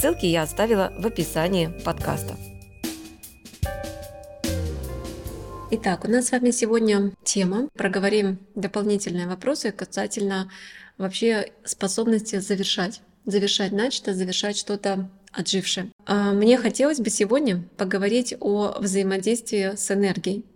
Ссылки 0.00 0.24
я 0.24 0.44
оставила 0.44 0.94
в 0.96 1.06
описании 1.06 1.66
подкаста. 1.84 2.34
Итак, 5.72 6.06
у 6.06 6.08
нас 6.08 6.28
с 6.28 6.32
вами 6.32 6.52
сегодня 6.52 7.12
тема. 7.22 7.68
Проговорим 7.74 8.38
дополнительные 8.54 9.26
вопросы 9.26 9.72
касательно 9.72 10.50
вообще 10.96 11.52
способности 11.64 12.36
завершать. 12.36 13.02
Завершать 13.26 13.72
начато, 13.72 14.14
завершать 14.14 14.56
что-то 14.56 15.10
отжившее. 15.32 15.90
А, 16.06 16.32
мне 16.32 16.56
хотелось 16.56 16.98
бы 16.98 17.10
сегодня 17.10 17.62
поговорить 17.76 18.34
о 18.40 18.78
взаимодействии 18.80 19.76
с 19.76 19.90
энергией 19.90 20.46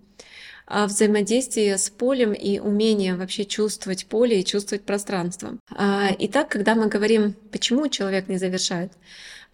о 0.67 0.87
взаимодействии 0.87 1.77
с 1.77 1.91
полем 1.91 2.33
и 2.33 2.59
умение 2.59 3.17
вообще 3.17 3.45
чувствовать 3.45 4.07
поле 4.07 4.41
и 4.41 4.45
чувствовать 4.45 4.85
пространство. 4.85 5.59
А, 5.71 6.09
итак, 6.19 6.49
когда 6.49 6.75
мы 6.75 6.89
говорим, 6.89 7.35
почему 7.53 7.89
человек 7.89 8.29
не 8.29 8.39
завершает, 8.39 8.93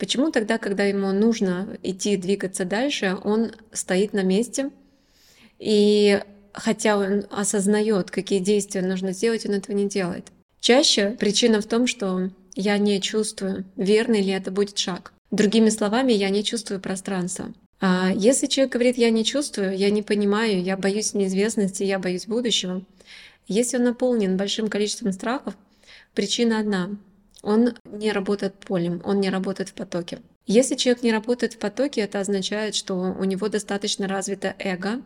почему 0.00 0.32
тогда, 0.32 0.58
когда 0.58 0.84
ему 0.84 1.12
нужно 1.12 1.78
идти, 1.84 2.16
двигаться 2.16 2.64
дальше, 2.64 3.16
он 3.22 3.52
стоит 3.70 4.12
на 4.14 4.22
месте, 4.22 4.70
и 5.58 6.20
хотя 6.52 6.96
он 6.96 7.26
осознает, 7.30 8.10
какие 8.10 8.40
действия 8.40 8.82
нужно 8.82 9.12
сделать, 9.12 9.46
он 9.46 9.52
этого 9.52 9.76
не 9.76 9.88
делает. 9.88 10.26
Чаще 10.60 11.10
причина 11.10 11.60
в 11.60 11.66
том, 11.66 11.86
что 11.86 12.30
я 12.56 12.78
не 12.78 13.00
чувствую, 13.00 13.64
верный 13.76 14.22
ли 14.22 14.32
это 14.32 14.50
будет 14.50 14.78
шаг. 14.78 15.12
Другими 15.30 15.68
словами, 15.68 16.12
я 16.12 16.30
не 16.30 16.42
чувствую 16.42 16.80
пространства. 16.80 17.52
А 17.80 18.10
если 18.14 18.46
человек 18.46 18.72
говорит, 18.72 18.98
я 18.98 19.10
не 19.10 19.24
чувствую, 19.24 19.76
я 19.76 19.90
не 19.90 20.02
понимаю, 20.02 20.62
я 20.62 20.76
боюсь 20.76 21.14
неизвестности, 21.14 21.82
я 21.82 21.98
боюсь 21.98 22.26
будущего, 22.26 22.82
если 23.46 23.76
он 23.76 23.84
наполнен 23.84 24.36
большим 24.36 24.68
количеством 24.68 25.12
страхов, 25.12 25.54
причина 26.14 26.58
одна. 26.58 26.90
Он 27.42 27.74
не 27.84 28.12
работает 28.12 28.54
полем, 28.54 29.00
он 29.04 29.20
не 29.20 29.30
работает 29.30 29.70
в 29.70 29.74
потоке. 29.74 30.18
Если 30.46 30.74
человек 30.74 31.04
не 31.04 31.12
работает 31.12 31.54
в 31.54 31.58
потоке, 31.58 32.00
это 32.00 32.18
означает, 32.18 32.74
что 32.74 32.94
у 32.96 33.22
него 33.22 33.48
достаточно 33.48 34.08
развито 34.08 34.56
эго, 34.58 35.00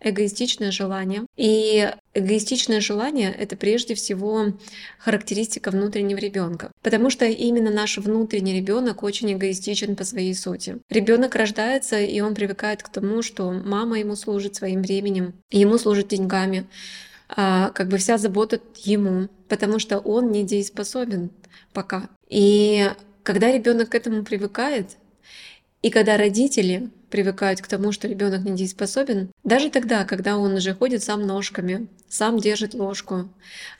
эгоистичное 0.00 0.72
желание. 0.72 1.26
И 1.36 1.88
эгоистичное 2.12 2.80
желание— 2.80 3.32
это 3.38 3.56
прежде 3.56 3.94
всего 3.94 4.46
характеристика 4.98 5.70
внутреннего 5.70 6.18
ребенка, 6.18 6.72
потому 6.82 7.08
что 7.08 7.24
именно 7.24 7.70
наш 7.70 7.98
внутренний 7.98 8.54
ребенок 8.54 9.04
очень 9.04 9.32
эгоистичен 9.32 9.94
по 9.94 10.02
своей 10.02 10.34
сути. 10.34 10.78
Ребенок 10.88 11.36
рождается, 11.36 12.00
и 12.00 12.20
он 12.20 12.34
привыкает 12.34 12.82
к 12.82 12.88
тому, 12.88 13.22
что 13.22 13.52
мама 13.52 14.00
ему 14.00 14.16
служит 14.16 14.56
своим 14.56 14.82
временем, 14.82 15.34
ему 15.50 15.78
служит 15.78 16.08
деньгами, 16.08 16.66
как 17.34 17.88
бы 17.88 17.98
вся 17.98 18.18
забота 18.18 18.60
ему, 18.76 19.28
потому 19.48 19.78
что 19.78 19.98
он 19.98 20.32
недееспособен 20.32 21.30
пока. 21.72 22.08
И 22.28 22.90
когда 23.22 23.52
ребенок 23.52 23.90
к 23.90 23.94
этому 23.94 24.24
привыкает, 24.24 24.96
и 25.82 25.90
когда 25.90 26.16
родители 26.16 26.90
привыкают 27.10 27.60
к 27.60 27.66
тому, 27.66 27.90
что 27.92 28.06
ребенок 28.06 28.44
недееспособен, 28.44 29.30
даже 29.44 29.70
тогда, 29.70 30.04
когда 30.04 30.36
он 30.36 30.54
уже 30.54 30.74
ходит 30.74 31.02
сам 31.02 31.26
ножками, 31.26 31.88
сам 32.08 32.38
держит 32.38 32.74
ложку, 32.74 33.30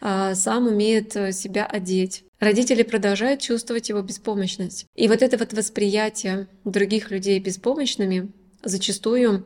а, 0.00 0.34
сам 0.34 0.66
умеет 0.66 1.14
э, 1.16 1.32
себя 1.32 1.66
одеть, 1.66 2.24
родители 2.38 2.82
продолжают 2.82 3.40
чувствовать 3.40 3.88
его 3.88 4.02
беспомощность. 4.02 4.86
И 4.94 5.08
вот 5.08 5.22
это 5.22 5.36
вот 5.36 5.52
восприятие 5.52 6.48
других 6.64 7.10
людей 7.10 7.38
беспомощными 7.38 8.32
зачастую 8.62 9.38
а, 9.40 9.44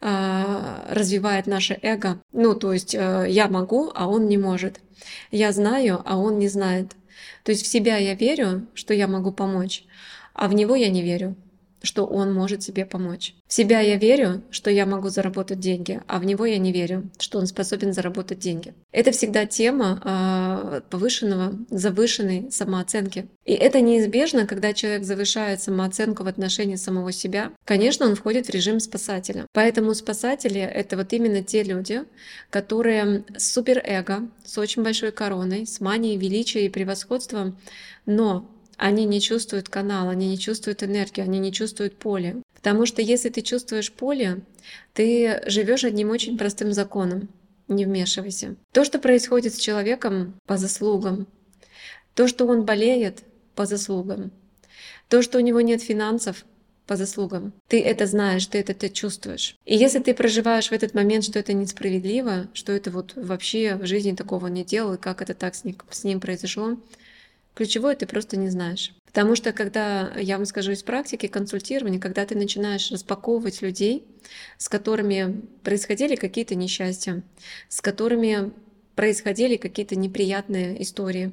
развивает 0.00 1.46
наше 1.46 1.78
эго. 1.82 2.20
Ну, 2.32 2.54
то 2.54 2.72
есть 2.72 2.94
э, 2.94 3.26
я 3.28 3.48
могу, 3.48 3.90
а 3.94 4.08
он 4.08 4.28
не 4.28 4.38
может. 4.38 4.80
Я 5.30 5.52
знаю, 5.52 6.02
а 6.04 6.18
он 6.18 6.38
не 6.38 6.48
знает. 6.48 6.92
То 7.44 7.52
есть 7.52 7.64
в 7.64 7.68
себя 7.68 7.96
я 7.96 8.14
верю, 8.14 8.66
что 8.74 8.94
я 8.94 9.08
могу 9.08 9.32
помочь, 9.32 9.84
а 10.34 10.48
в 10.48 10.54
него 10.54 10.74
я 10.74 10.90
не 10.90 11.02
верю 11.02 11.36
что 11.82 12.06
он 12.06 12.32
может 12.32 12.62
себе 12.62 12.84
помочь. 12.84 13.34
В 13.46 13.52
себя 13.52 13.80
я 13.80 13.96
верю, 13.96 14.42
что 14.50 14.70
я 14.70 14.86
могу 14.86 15.08
заработать 15.08 15.60
деньги, 15.60 16.00
а 16.06 16.18
в 16.18 16.24
него 16.24 16.44
я 16.46 16.58
не 16.58 16.72
верю, 16.72 17.10
что 17.18 17.38
он 17.38 17.46
способен 17.46 17.92
заработать 17.92 18.38
деньги. 18.38 18.74
Это 18.92 19.12
всегда 19.12 19.46
тема 19.46 20.00
э, 20.04 20.80
повышенного, 20.90 21.54
завышенной 21.70 22.50
самооценки. 22.50 23.28
И 23.44 23.52
это 23.52 23.80
неизбежно, 23.80 24.46
когда 24.46 24.72
человек 24.72 25.04
завышает 25.04 25.62
самооценку 25.62 26.24
в 26.24 26.28
отношении 26.28 26.76
самого 26.76 27.12
себя. 27.12 27.52
Конечно, 27.64 28.06
он 28.06 28.16
входит 28.16 28.46
в 28.46 28.50
режим 28.50 28.80
спасателя. 28.80 29.46
Поэтому 29.52 29.94
спасатели— 29.94 30.60
это 30.62 30.96
вот 30.96 31.12
именно 31.12 31.42
те 31.42 31.62
люди, 31.62 32.02
которые 32.50 33.24
с 33.36 33.52
суперэго, 33.52 34.28
с 34.44 34.58
очень 34.58 34.82
большой 34.82 35.12
короной, 35.12 35.66
с 35.66 35.80
манией 35.80 36.16
величия 36.16 36.66
и 36.66 36.70
превосходства, 36.70 37.54
но 38.06 38.50
они 38.76 39.04
не 39.04 39.20
чувствуют 39.20 39.68
канал, 39.68 40.08
они 40.08 40.28
не 40.28 40.38
чувствуют 40.38 40.82
энергию, 40.82 41.24
они 41.24 41.38
не 41.38 41.52
чувствуют 41.52 41.96
поле. 41.96 42.42
Потому 42.54 42.86
что 42.86 43.02
если 43.02 43.28
ты 43.28 43.42
чувствуешь 43.42 43.92
поле, 43.92 44.42
ты 44.92 45.42
живешь 45.46 45.84
одним 45.84 46.10
очень 46.10 46.36
простым 46.36 46.72
законом. 46.72 47.28
Не 47.68 47.84
вмешивайся. 47.84 48.56
То, 48.72 48.84
что 48.84 48.98
происходит 48.98 49.54
с 49.54 49.58
человеком 49.58 50.34
по 50.46 50.56
заслугам, 50.56 51.26
то, 52.14 52.28
что 52.28 52.46
он 52.46 52.64
болеет 52.64 53.22
по 53.54 53.66
заслугам, 53.66 54.30
то, 55.08 55.22
что 55.22 55.38
у 55.38 55.40
него 55.40 55.60
нет 55.60 55.82
финансов 55.82 56.44
по 56.86 56.96
заслугам. 56.96 57.52
Ты 57.68 57.82
это 57.82 58.06
знаешь, 58.06 58.46
ты 58.46 58.58
это 58.58 58.72
ты 58.72 58.88
чувствуешь. 58.88 59.56
И 59.64 59.76
если 59.76 59.98
ты 59.98 60.14
проживаешь 60.14 60.68
в 60.68 60.72
этот 60.72 60.94
момент, 60.94 61.24
что 61.24 61.38
это 61.38 61.52
несправедливо, 61.52 62.48
что 62.52 62.72
это 62.72 62.90
вот 62.90 63.14
вообще 63.16 63.74
в 63.74 63.86
жизни 63.86 64.12
такого 64.12 64.46
не 64.46 64.64
делал, 64.64 64.94
и 64.94 64.98
как 64.98 65.22
это 65.22 65.34
так 65.34 65.54
с 65.54 65.64
ним, 65.64 65.76
с 65.90 66.04
ним 66.04 66.20
произошло, 66.20 66.76
Ключевое 67.56 67.96
ты 67.96 68.06
просто 68.06 68.36
не 68.36 68.50
знаешь. 68.50 68.94
Потому 69.06 69.34
что 69.34 69.54
когда, 69.54 70.12
я 70.18 70.36
вам 70.36 70.44
скажу 70.44 70.72
из 70.72 70.82
практики 70.82 71.26
консультирования, 71.26 71.98
когда 71.98 72.26
ты 72.26 72.36
начинаешь 72.36 72.90
распаковывать 72.92 73.62
людей, 73.62 74.04
с 74.58 74.68
которыми 74.68 75.40
происходили 75.62 76.16
какие-то 76.16 76.54
несчастья, 76.54 77.22
с 77.70 77.80
которыми 77.80 78.52
происходили 78.94 79.56
какие-то 79.56 79.96
неприятные 79.96 80.82
истории, 80.82 81.32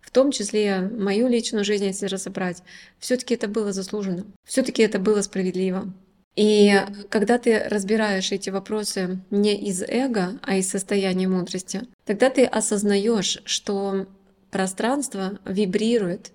в 0.00 0.12
том 0.12 0.30
числе 0.30 0.78
мою 0.78 1.26
личную 1.26 1.64
жизнь, 1.64 1.86
если 1.86 2.06
разобрать, 2.06 2.62
все-таки 3.00 3.34
это 3.34 3.48
было 3.48 3.72
заслуженно, 3.72 4.26
все-таки 4.44 4.82
это 4.82 5.00
было 5.00 5.22
справедливо. 5.22 5.92
И 6.36 6.72
когда 7.08 7.38
ты 7.38 7.58
разбираешь 7.68 8.30
эти 8.30 8.50
вопросы 8.50 9.18
не 9.30 9.56
из 9.56 9.82
эго, 9.82 10.38
а 10.42 10.56
из 10.56 10.70
состояния 10.70 11.26
мудрости, 11.26 11.82
тогда 12.04 12.30
ты 12.30 12.44
осознаешь, 12.44 13.42
что 13.44 14.06
пространство 14.54 15.40
вибрирует 15.44 16.30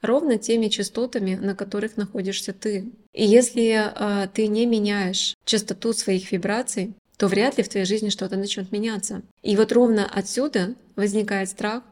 ровно 0.00 0.38
теми 0.38 0.68
частотами, 0.68 1.34
на 1.34 1.54
которых 1.54 1.98
находишься 1.98 2.54
ты. 2.54 2.90
И 3.12 3.22
если 3.22 3.82
э, 3.84 4.28
ты 4.28 4.46
не 4.46 4.64
меняешь 4.64 5.34
частоту 5.44 5.92
своих 5.92 6.32
вибраций, 6.32 6.94
то 7.18 7.28
вряд 7.28 7.58
ли 7.58 7.62
в 7.62 7.68
твоей 7.68 7.84
жизни 7.84 8.08
что-то 8.08 8.38
начнет 8.38 8.72
меняться. 8.72 9.20
И 9.42 9.56
вот 9.56 9.72
ровно 9.72 10.10
отсюда 10.10 10.74
возникает 10.96 11.50
страх, 11.50 11.82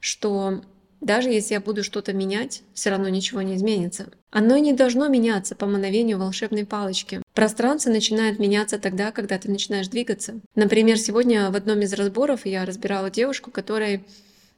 что 0.00 0.60
даже 1.00 1.28
если 1.28 1.54
я 1.54 1.60
буду 1.60 1.84
что-то 1.84 2.12
менять, 2.12 2.62
все 2.74 2.90
равно 2.90 3.08
ничего 3.08 3.42
не 3.42 3.54
изменится. 3.54 4.08
Оно 4.32 4.58
не 4.58 4.72
должно 4.72 5.06
меняться 5.06 5.54
по 5.54 5.66
мановению 5.66 6.18
волшебной 6.18 6.66
палочки. 6.66 7.22
Пространство 7.32 7.90
начинает 7.90 8.40
меняться 8.40 8.76
тогда, 8.80 9.12
когда 9.12 9.38
ты 9.38 9.48
начинаешь 9.48 9.86
двигаться. 9.86 10.40
Например, 10.56 10.98
сегодня 10.98 11.48
в 11.52 11.54
одном 11.54 11.78
из 11.82 11.92
разборов 11.92 12.44
я 12.44 12.64
разбирала 12.64 13.08
девушку, 13.08 13.52
которая 13.52 14.02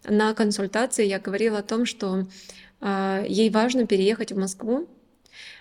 на 0.05 0.35
консультации 0.35 1.07
я 1.07 1.19
говорила 1.19 1.59
о 1.59 1.63
том, 1.63 1.87
что 1.87 2.27
а, 2.81 3.25
ей 3.27 3.51
важно 3.51 3.87
переехать 3.87 4.33
в 4.33 4.39
Москву 4.39 4.89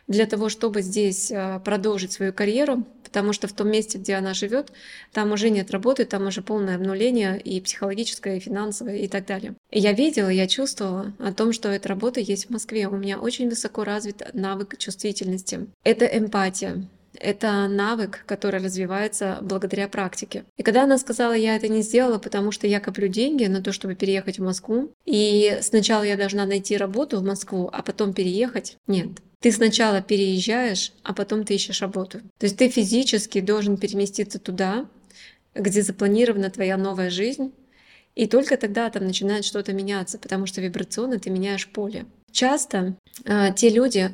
для 0.07 0.25
того, 0.25 0.49
чтобы 0.49 0.81
здесь 0.81 1.31
а, 1.31 1.59
продолжить 1.59 2.11
свою 2.11 2.33
карьеру, 2.33 2.85
потому 3.03 3.31
что 3.31 3.47
в 3.47 3.53
том 3.53 3.69
месте, 3.69 3.97
где 3.97 4.15
она 4.15 4.33
живет, 4.33 4.71
там 5.11 5.31
уже 5.31 5.49
нет 5.49 5.71
работы, 5.71 6.05
там 6.05 6.27
уже 6.27 6.41
полное 6.41 6.75
обнуление 6.75 7.39
и 7.39 7.61
психологическое, 7.61 8.37
и 8.37 8.39
финансовое, 8.39 8.97
и 8.97 9.07
так 9.07 9.25
далее. 9.25 9.55
Я 9.71 9.93
видела, 9.93 10.29
я 10.29 10.47
чувствовала 10.47 11.13
о 11.19 11.31
том, 11.31 11.53
что 11.53 11.69
эта 11.69 11.87
работа 11.89 12.19
есть 12.19 12.47
в 12.47 12.49
Москве. 12.49 12.87
У 12.87 12.97
меня 12.97 13.19
очень 13.19 13.49
высоко 13.49 13.83
развит 13.83 14.23
навык 14.33 14.77
чувствительности. 14.77 15.67
Это 15.83 16.05
эмпатия. 16.05 16.87
Это 17.19 17.67
навык, 17.67 18.23
который 18.25 18.61
развивается 18.63 19.39
благодаря 19.41 19.87
практике. 19.87 20.45
И 20.57 20.63
когда 20.63 20.83
она 20.83 20.97
сказала, 20.97 21.33
я 21.33 21.55
это 21.55 21.67
не 21.67 21.81
сделала, 21.81 22.17
потому 22.17 22.51
что 22.51 22.67
я 22.67 22.79
коплю 22.79 23.07
деньги 23.07 23.45
на 23.45 23.61
то, 23.61 23.71
чтобы 23.71 23.95
переехать 23.95 24.39
в 24.39 24.43
Москву, 24.43 24.91
и 25.05 25.59
сначала 25.61 26.03
я 26.03 26.17
должна 26.17 26.45
найти 26.45 26.77
работу 26.77 27.19
в 27.19 27.23
Москву, 27.23 27.69
а 27.71 27.81
потом 27.81 28.13
переехать, 28.13 28.77
нет. 28.87 29.09
Ты 29.39 29.51
сначала 29.51 30.01
переезжаешь, 30.01 30.93
а 31.03 31.13
потом 31.13 31.43
ты 31.43 31.55
ищешь 31.55 31.81
работу. 31.81 32.19
То 32.37 32.45
есть 32.45 32.57
ты 32.57 32.69
физически 32.69 33.41
должен 33.41 33.77
переместиться 33.77 34.39
туда, 34.39 34.87
где 35.53 35.81
запланирована 35.81 36.49
твоя 36.49 36.77
новая 36.77 37.09
жизнь, 37.09 37.51
и 38.15 38.27
только 38.27 38.57
тогда 38.57 38.89
там 38.89 39.05
начинает 39.05 39.45
что-то 39.45 39.73
меняться, 39.73 40.17
потому 40.17 40.45
что 40.45 40.61
вибрационно 40.61 41.19
ты 41.19 41.29
меняешь 41.29 41.67
поле. 41.67 42.05
Часто 42.31 42.95
э, 43.25 43.53
те 43.55 43.69
люди, 43.69 44.13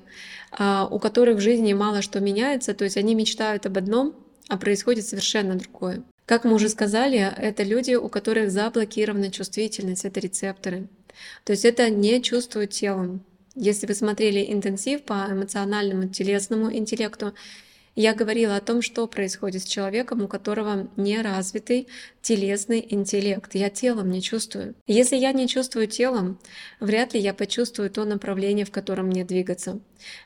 э, 0.58 0.88
у 0.90 1.00
которых 1.00 1.38
в 1.38 1.42
жизни 1.42 1.74
мало 1.74 2.02
что 2.02 2.20
меняется, 2.20 2.74
то 2.74 2.84
есть 2.84 2.98
они 2.98 3.16
мечтают 3.16 3.66
об 3.66 3.78
одном, 3.78 4.16
а 4.48 4.58
происходит 4.58 5.06
совершенно 5.06 5.56
другое. 5.56 6.04
Как 6.26 6.44
мы 6.44 6.54
уже 6.54 6.70
сказали, 6.70 7.18
это 7.38 7.64
люди, 7.64 7.94
у 7.94 8.08
которых 8.10 8.52
заблокирована 8.52 9.32
чувствительность, 9.32 10.06
это 10.06 10.20
рецепторы. 10.20 10.88
То 11.44 11.54
есть 11.54 11.66
это 11.66 11.90
не 11.90 12.22
чувствуют 12.22 12.72
телом. 12.72 13.22
Если 13.56 13.88
вы 13.88 13.94
смотрели 13.94 14.54
интенсив 14.54 15.04
по 15.04 15.28
эмоциональному, 15.30 16.08
телесному 16.10 16.72
интеллекту, 16.74 17.34
я 17.96 18.14
говорила 18.14 18.56
о 18.56 18.62
том, 18.62 18.82
что 18.82 19.08
происходит 19.08 19.64
с 19.64 19.66
человеком, 19.66 20.24
у 20.24 20.28
которого 20.28 20.88
не 20.96 21.22
развитый 21.22 21.88
телесный 22.22 22.86
интеллект. 22.90 23.56
Я 23.56 23.70
телом 23.70 24.10
не 24.12 24.22
чувствую. 24.22 24.76
Если 24.88 25.16
я 25.16 25.32
не 25.32 25.48
чувствую 25.48 25.88
телом, 25.88 26.40
вряд 26.80 27.14
ли 27.14 27.20
я 27.20 27.34
почувствую 27.34 27.90
то 27.90 28.06
направление, 28.06 28.66
в 28.66 28.72
котором 28.72 29.08
мне 29.08 29.26
двигаться. 29.26 29.80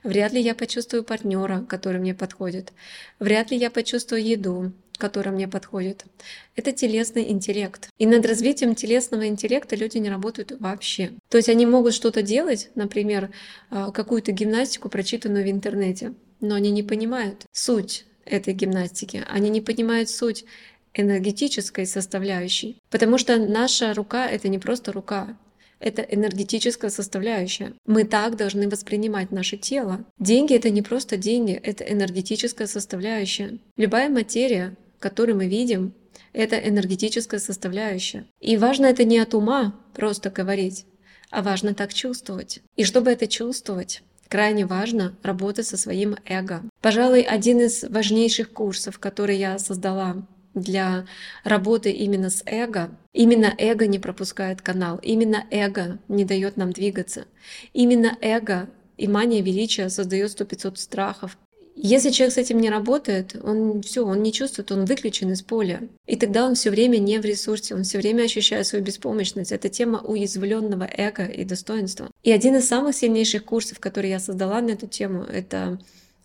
Вряд 0.04 0.33
ли 0.33 0.42
я 0.42 0.56
почувствую 0.56 1.04
партнера, 1.04 1.65
который 1.68 2.00
мне 2.00 2.13
подходит. 2.13 2.74
Вряд 3.19 3.51
ли 3.51 3.57
я 3.57 3.71
почувствую 3.71 4.24
еду, 4.24 4.71
которая 4.98 5.33
мне 5.33 5.48
подходит. 5.48 6.06
Это 6.56 6.71
телесный 6.71 7.31
интеллект. 7.31 7.89
И 7.98 8.06
над 8.06 8.25
развитием 8.25 8.75
телесного 8.75 9.27
интеллекта 9.27 9.75
люди 9.75 9.98
не 9.98 10.10
работают 10.10 10.54
вообще. 10.60 11.12
То 11.30 11.38
есть 11.38 11.50
они 11.50 11.65
могут 11.65 11.94
что-то 11.94 12.21
делать, 12.21 12.69
например, 12.75 13.31
а, 13.69 13.92
какую-то 13.92 14.31
гимнастику, 14.31 14.89
прочитанную 14.89 15.45
в 15.45 15.50
интернете, 15.50 16.13
но 16.43 16.55
они 16.55 16.69
не 16.71 16.83
понимают 16.83 17.45
суть 17.51 18.05
этой 18.25 18.53
гимнастики. 18.53 19.23
Они 19.27 19.49
не 19.49 19.61
понимают 19.61 20.09
суть 20.09 20.45
энергетической 20.93 21.85
составляющей. 21.85 22.77
Потому 22.89 23.17
что 23.17 23.37
наша 23.37 23.93
рука— 23.93 24.27
это 24.29 24.47
не 24.47 24.59
просто 24.59 24.91
рука, 24.91 25.37
это 25.79 26.01
энергетическая 26.01 26.89
составляющая. 26.89 27.73
Мы 27.85 28.03
так 28.05 28.37
должны 28.37 28.69
воспринимать 28.69 29.31
наше 29.31 29.57
тело. 29.57 30.05
Деньги— 30.19 30.55
это 30.55 30.69
не 30.69 30.81
просто 30.81 31.17
деньги, 31.17 31.53
это 31.53 31.83
энергетическая 31.83 32.67
составляющая. 32.67 33.57
Любая 33.75 34.09
материя, 34.09 34.75
которую 34.99 35.37
мы 35.37 35.47
видим, 35.47 35.93
это 36.31 36.57
энергетическая 36.57 37.39
составляющая. 37.39 38.25
И 38.39 38.55
важно 38.57 38.85
это 38.85 39.03
не 39.03 39.19
от 39.19 39.33
ума 39.33 39.75
просто 39.93 40.29
говорить, 40.29 40.85
а 41.29 41.41
важно 41.41 41.73
так 41.73 41.93
чувствовать. 41.93 42.61
И 42.75 42.83
чтобы 42.83 43.11
это 43.11 43.27
чувствовать, 43.27 44.03
крайне 44.27 44.65
важно 44.65 45.15
работать 45.23 45.67
со 45.67 45.77
своим 45.77 46.15
эго. 46.25 46.63
Пожалуй, 46.81 47.21
один 47.21 47.61
из 47.61 47.83
важнейших 47.83 48.51
курсов, 48.51 48.99
который 48.99 49.37
я 49.37 49.59
создала 49.59 50.25
для 50.53 51.05
работы 51.43 51.91
именно 51.91 52.29
с 52.29 52.43
эго. 52.45 52.91
Именно 53.13 53.53
эго 53.57 53.87
не 53.87 53.99
пропускает 53.99 54.61
канал, 54.61 54.99
именно 55.01 55.45
эго 55.51 55.99
не 56.07 56.25
дает 56.25 56.57
нам 56.57 56.71
двигаться. 56.71 57.25
Именно 57.73 58.17
эго 58.21 58.69
и 58.97 59.07
мания 59.07 59.41
величия 59.41 59.89
создает 59.89 60.29
100-500 60.39 60.77
страхов, 60.77 61.37
если 61.85 62.12
человек 62.12 62.33
с 62.33 62.38
этим 62.38 62.62
не 62.62 62.69
работает, 62.69 63.35
он 63.44 63.81
все, 63.81 64.06
он 64.06 64.24
не 64.24 64.31
чувствует, 64.31 64.71
он 64.71 64.85
выключен 64.85 65.33
из 65.33 65.41
поля. 65.41 65.81
И 66.06 66.15
тогда 66.15 66.45
он 66.45 66.56
все 66.56 66.69
время 66.69 66.97
не 66.97 67.19
в 67.19 67.25
ресурсе, 67.25 67.75
он 67.75 67.83
все 67.83 67.97
время 67.97 68.24
ощущает 68.24 68.65
свою 68.65 68.85
беспомощность. 68.85 69.51
Это 69.51 69.68
тема 69.68 70.00
уязвленного 70.00 70.89
эго 70.89 71.25
и 71.25 71.44
достоинства. 71.44 72.09
И 72.24 72.31
один 72.31 72.56
из 72.56 72.69
самых 72.69 72.95
сильнейших 72.95 73.44
курсов, 73.44 73.81
которые 73.81 74.12
я 74.12 74.19
создала 74.19 74.62
на 74.62 74.69
эту 74.69 74.88
тему, 74.88 75.24
это 75.24 75.77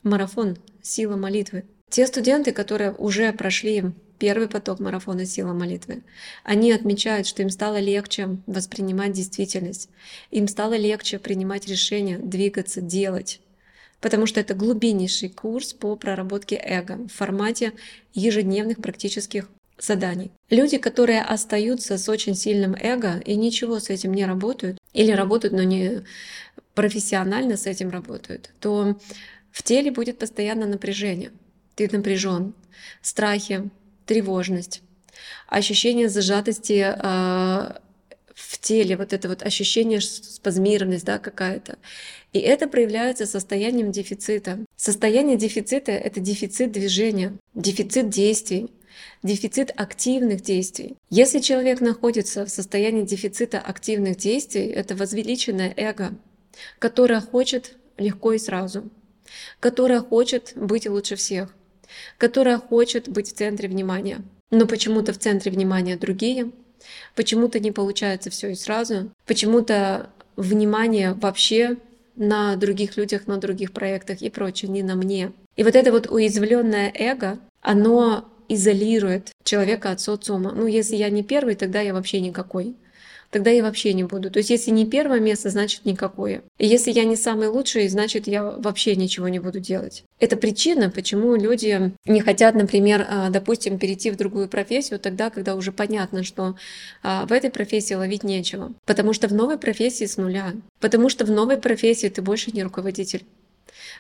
марафон 0.05 0.59
«Сила 0.81 1.17
молитвы». 1.17 1.65
Те 1.91 2.07
студенты, 2.07 2.53
которые 2.53 2.93
уже 2.93 3.33
прошли 3.33 3.83
первый 4.21 4.47
поток 4.47 4.79
марафона 4.79 5.27
«Сила 5.27 5.55
молитвы», 5.55 6.05
они 6.45 6.71
отмечают, 6.71 7.27
что 7.27 7.43
им 7.43 7.51
стало 7.51 7.81
легче 7.81 8.39
воспринимать 8.47 9.11
действительность, 9.11 9.89
им 10.31 10.47
стало 10.47 10.75
легче 10.75 11.19
принимать 11.19 11.67
решения, 11.67 12.17
двигаться, 12.17 12.81
делать 12.81 13.41
потому 14.01 14.27
что 14.27 14.41
это 14.41 14.55
глубиннейший 14.55 15.29
курс 15.29 15.73
по 15.73 15.97
проработке 15.97 16.57
эго 16.57 16.97
в 16.97 17.09
формате 17.09 17.73
ежедневных 18.15 18.79
практических 18.79 19.49
заданий. 19.79 20.31
Люди, 20.51 20.79
которые 20.79 21.23
остаются 21.23 21.99
с 21.99 22.09
очень 22.09 22.35
сильным 22.35 22.75
эго 22.75 23.21
и 23.25 23.37
ничего 23.37 23.79
с 23.79 23.91
этим 23.91 24.13
не 24.13 24.27
работают, 24.27 24.79
или 24.93 25.13
работают, 25.13 25.55
но 25.55 25.63
не 25.63 26.03
профессионально 26.75 27.57
с 27.57 27.67
этим 27.67 27.91
работают, 27.91 28.51
то 28.61 28.99
в 29.51 29.63
теле 29.63 29.91
будет 29.91 30.19
постоянно 30.19 30.67
напряжение. 30.67 31.33
Ты 31.75 31.89
напряжен, 31.91 32.55
страхи, 33.03 33.71
тревожность, 34.07 34.83
ощущение 35.47 36.09
зажатости 36.09 36.85
э, 36.87 37.79
в 38.39 38.59
теле, 38.59 38.97
вот 38.97 39.13
это 39.13 39.29
вот 39.29 39.43
ощущение 39.43 40.01
спазмированность, 40.01 41.05
да, 41.05 41.19
какая-то. 41.19 41.77
И 42.33 42.39
это 42.39 42.69
проявляется 42.69 43.27
состоянием 43.27 43.91
дефицита. 43.91 44.61
Состояние 44.77 45.37
дефицита— 45.37 45.93
это 45.93 46.21
дефицит 46.21 46.71
движения, 46.71 47.37
дефицит 47.55 48.11
действий, 48.11 48.71
дефицит 49.25 49.73
активных 49.75 50.43
действий. 50.43 50.97
Если 51.11 51.41
человек 51.41 51.81
находится 51.81 52.47
в 52.47 52.51
состоянии 52.51 53.03
дефицита 53.03 53.59
активных 53.59 54.17
действий, 54.17 54.67
это 54.67 54.95
возвеличенное 54.95 55.75
эго, 55.77 56.15
которое 56.79 57.21
хочет 57.21 57.77
легко 57.97 58.35
и 58.35 58.39
сразу, 58.39 58.89
которое 59.59 60.01
хочет 60.01 60.53
быть 60.55 60.89
лучше 60.89 61.17
всех, 61.17 61.55
которое 62.19 62.59
хочет 62.59 63.09
быть 63.09 63.33
в 63.33 63.35
центре 63.35 63.69
внимания. 63.69 64.23
Но 64.51 64.67
почему-то 64.67 65.13
в 65.13 65.19
центре 65.19 65.51
внимания 65.51 65.97
другие, 65.97 66.53
почему-то 67.15 67.61
не 67.61 67.73
получается 67.73 68.31
все 68.31 68.53
и 68.53 68.55
сразу, 68.55 69.11
почему-то 69.27 70.11
внимание 70.37 71.15
вообще 71.15 71.77
на 72.17 72.57
других 72.57 72.97
людях, 72.97 73.27
на 73.27 73.39
других 73.39 73.73
проектах 73.73 74.23
и 74.23 74.31
прочее, 74.31 74.71
не 74.71 74.83
на 74.83 74.95
мне. 74.95 75.33
И 75.57 75.65
вот 75.65 75.77
это 75.77 75.93
вот 75.93 76.11
уязвленное 76.11 76.93
эго, 76.95 77.39
оно 77.61 78.25
изолирует 78.49 79.31
человека 79.45 79.91
от 79.91 80.01
социума. 80.01 80.53
Ну, 80.53 80.67
если 80.67 80.97
я 80.97 81.11
не 81.11 81.23
первый, 81.23 81.55
тогда 81.55 81.81
я 81.81 81.93
вообще 81.93 82.21
никакой 82.21 82.77
тогда 83.31 83.51
я 83.51 83.63
вообще 83.63 83.93
не 83.93 84.05
буду. 84.05 84.31
То 84.31 84.39
есть 84.39 84.51
если 84.51 84.71
не 84.71 84.87
первое 84.87 85.21
место, 85.21 85.51
значит 85.51 85.85
никакое. 85.85 86.43
И 86.59 86.67
если 86.67 86.91
я 86.91 87.05
не 87.05 87.17
самый 87.17 87.49
лучший, 87.49 87.89
значит 87.89 88.27
я 88.27 88.45
вообще 88.45 88.97
ничего 88.97 89.29
не 89.29 89.39
буду 89.39 89.61
делать. 89.61 90.05
Это 90.21 90.37
причина, 90.37 90.91
почему 90.91 91.37
люди 91.37 91.93
не 92.07 92.21
хотят, 92.21 92.55
например, 92.55 93.07
а, 93.09 93.31
допустим, 93.31 93.79
перейти 93.79 94.11
в 94.11 94.17
другую 94.17 94.49
профессию 94.49 94.99
тогда, 94.99 95.31
когда 95.31 95.55
уже 95.55 95.73
понятно, 95.73 96.25
что 96.25 96.57
а, 97.03 97.27
в 97.27 97.33
этой 97.33 97.51
профессии 97.51 97.95
ловить 97.95 98.25
нечего. 98.25 98.73
Потому 98.85 99.13
что 99.13 99.29
в 99.29 99.33
новой 99.33 99.59
профессии 99.59 100.07
с 100.07 100.17
нуля. 100.17 100.53
Потому 100.81 101.09
что 101.09 101.25
в 101.25 101.31
новой 101.31 101.59
профессии 101.59 102.09
ты 102.09 102.23
больше 102.23 102.51
не 102.53 102.63
руководитель. 102.63 103.25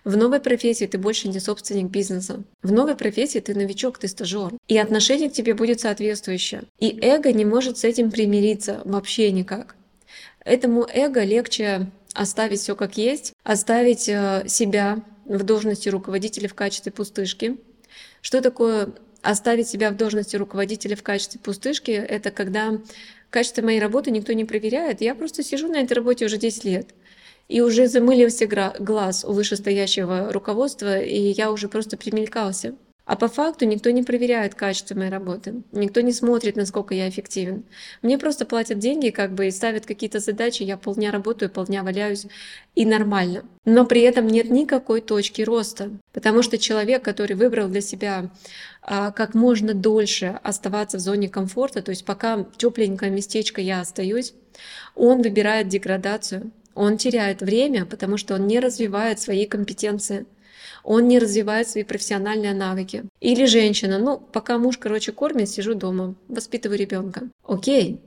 В 0.05 0.17
новой 0.17 0.41
профессии 0.41 0.87
ты 0.87 0.99
больше 0.99 1.29
не 1.29 1.41
собственник 1.41 1.91
бизнеса. 1.91 2.43
В 2.63 2.73
новой 2.73 2.95
профессии 2.95 3.39
ты 3.39 3.55
новичок, 3.55 3.99
ты 3.99 4.09
стажер. 4.09 4.53
И 4.69 4.79
отношение 4.79 5.31
к 5.31 5.33
тебе 5.33 5.55
будет 5.55 5.81
соответствующее. 5.81 6.63
И 6.79 6.99
эго 7.01 7.33
не 7.33 7.45
может 7.45 7.79
с 7.79 7.85
этим 7.85 8.11
примириться 8.11 8.81
вообще 8.85 9.31
никак. 9.33 9.77
Этому 10.45 10.87
эго 10.93 11.25
легче 11.25 11.91
оставить 12.15 12.61
все 12.61 12.75
как 12.75 12.97
есть, 12.97 13.33
оставить 13.45 14.09
э, 14.09 14.45
себя 14.47 15.03
в 15.27 15.43
должности 15.43 15.89
руководителя 15.89 16.49
в 16.49 16.55
качестве 16.55 16.91
пустышки. 16.91 17.59
Что 18.23 18.41
такое 18.41 18.95
оставить 19.23 19.69
себя 19.69 19.91
в 19.91 19.97
должности 19.97 20.37
руководителя 20.37 20.97
в 20.97 21.03
качестве 21.03 21.41
пустышки? 21.41 21.91
Это 21.91 22.31
когда 22.31 22.81
качество 23.31 23.63
моей 23.63 23.81
работы 23.81 24.11
никто 24.11 24.33
не 24.33 24.45
проверяет. 24.45 25.01
Я 25.01 25.15
просто 25.15 25.43
сижу 25.43 25.69
на 25.69 25.77
этой 25.77 25.93
работе 25.93 26.25
уже 26.25 26.39
10 26.39 26.65
лет 26.65 26.89
и 27.49 27.61
уже 27.61 27.89
замылился 27.89 28.47
глаз 28.79 29.25
у 29.25 29.33
вышестоящего 29.33 30.33
руководства, 30.33 31.01
и 31.01 31.19
я 31.19 31.51
уже 31.51 31.69
просто 31.69 31.97
примелькался. 31.97 32.75
А 33.09 33.17
по 33.17 33.27
факту 33.27 33.65
никто 33.65 33.89
не 33.89 34.03
проверяет 34.03 34.55
качество 34.55 34.95
моей 34.95 35.11
работы, 35.11 35.63
никто 35.73 36.03
не 36.03 36.13
смотрит, 36.13 36.57
насколько 36.57 36.95
я 36.95 37.09
эффективен. 37.09 37.65
Мне 38.03 38.19
просто 38.19 38.45
платят 38.45 38.79
деньги, 38.79 39.09
как 39.09 39.33
бы 39.33 39.47
и 39.47 39.51
ставят 39.51 39.87
какие-то 39.87 40.21
задачи, 40.21 40.63
я 40.63 40.77
полдня 40.77 41.11
работаю, 41.11 41.51
полдня 41.51 41.83
валяюсь, 41.83 42.27
и 42.75 42.85
нормально. 42.85 43.47
Но 43.65 43.87
при 43.87 44.03
этом 44.03 44.27
нет 44.27 44.51
никакой 44.51 45.01
точки 45.01 45.41
роста, 45.41 45.91
потому 46.13 46.43
что 46.43 46.59
человек, 46.59 47.03
который 47.03 47.35
выбрал 47.35 47.69
для 47.69 47.81
себя 47.81 48.31
а, 48.83 49.11
как 49.11 49.33
можно 49.33 49.73
дольше 49.73 50.39
оставаться 50.43 50.99
в 50.99 51.01
зоне 51.01 51.31
комфорта, 51.31 51.81
то 51.81 51.93
есть 51.93 52.05
пока 52.05 52.45
тепленькое 52.59 53.11
местечко 53.11 53.63
я 53.63 53.81
остаюсь, 53.81 54.35
он 54.95 55.23
выбирает 55.23 55.69
деградацию, 55.69 56.51
он 56.79 56.97
теряет 56.97 57.41
время, 57.43 57.85
потому 57.85 58.17
что 58.17 58.35
он 58.35 58.47
не 58.47 58.61
развивает 58.61 59.21
свои 59.21 59.47
компетенции. 59.47 60.27
он 60.85 61.09
не 61.09 61.19
развивает 61.19 61.69
свои 61.69 61.85
профессиональные 61.85 62.55
навыки. 62.55 63.05
Или 63.21 63.47
женщина, 63.47 63.99
ну, 63.99 64.19
пока 64.19 64.59
муж, 64.59 64.79
короче, 64.79 65.13
кормит, 65.13 65.49
сижу 65.51 65.75
дома, 65.75 66.15
воспитываю 66.29 66.79
ребенка. 66.79 67.29
Окей, 67.45 68.01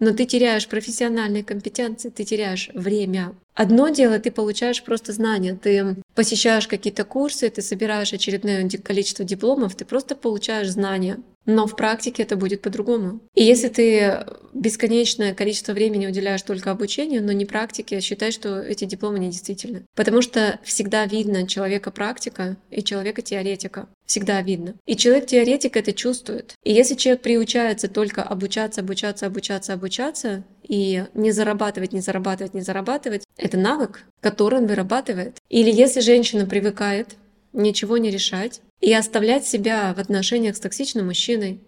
но 0.00 0.12
ты 0.12 0.24
теряешь 0.24 0.66
профессиональные 0.66 1.44
компетенции, 1.44 2.10
ты 2.10 2.24
теряешь 2.24 2.70
время. 2.74 3.34
Одно 3.54 3.88
дело, 3.88 4.18
ты 4.18 4.30
получаешь 4.30 4.82
просто 4.82 5.12
знания, 5.12 5.58
ты 5.60 5.96
посещаешь 6.14 6.66
какие-то 6.66 7.04
курсы, 7.04 7.48
ты 7.50 7.62
собираешь 7.62 8.12
очередное 8.12 8.68
количество 8.82 9.24
дипломов, 9.24 9.76
ты 9.76 9.84
просто 9.84 10.16
получаешь 10.16 10.70
знания. 10.70 11.18
Но 11.46 11.66
в 11.66 11.76
практике 11.76 12.22
это 12.22 12.36
будет 12.36 12.62
по-другому. 12.62 13.20
И 13.34 13.44
если 13.44 13.68
ты 13.68 14.24
бесконечное 14.54 15.34
количество 15.34 15.72
времени 15.72 16.06
уделяешь 16.06 16.42
только 16.42 16.70
обучению, 16.70 17.22
но 17.22 17.32
не 17.32 17.44
практике, 17.44 18.00
считай, 18.00 18.30
что 18.30 18.60
эти 18.60 18.86
дипломы 18.86 19.18
не 19.18 19.30
действительны. 19.30 19.84
Потому 19.94 20.22
что 20.22 20.58
всегда 20.62 21.04
видно 21.04 21.46
человека 21.46 21.90
практика 21.90 22.56
и 22.70 22.82
человека 22.82 23.20
теоретика. 23.20 23.88
Всегда 24.06 24.40
видно. 24.42 24.74
И 24.86 24.96
человек 24.96 25.26
теоретик 25.26 25.76
это 25.76 25.92
чувствует. 25.92 26.54
И 26.62 26.72
если 26.72 26.94
человек 26.94 27.22
приучается 27.22 27.88
только 27.88 28.22
обучаться, 28.22 28.80
обучаться, 28.80 29.26
обучаться, 29.26 29.72
обучаться, 29.72 30.44
и 30.74 31.04
не 31.14 31.30
зарабатывать, 31.30 31.92
не 31.92 32.00
зарабатывать, 32.00 32.52
не 32.52 32.60
зарабатывать, 32.60 33.24
это 33.36 33.56
навык, 33.56 34.02
который 34.20 34.58
он 34.58 34.66
вырабатывает. 34.66 35.36
Или 35.48 35.70
если 35.70 36.00
женщина 36.00 36.46
привыкает 36.46 37.14
ничего 37.52 37.96
не 37.96 38.10
решать 38.10 38.60
и 38.80 38.92
оставлять 38.92 39.46
себя 39.46 39.94
в 39.94 40.00
отношениях 40.00 40.56
с 40.56 40.60
токсичным 40.60 41.06
мужчиной, 41.06 41.60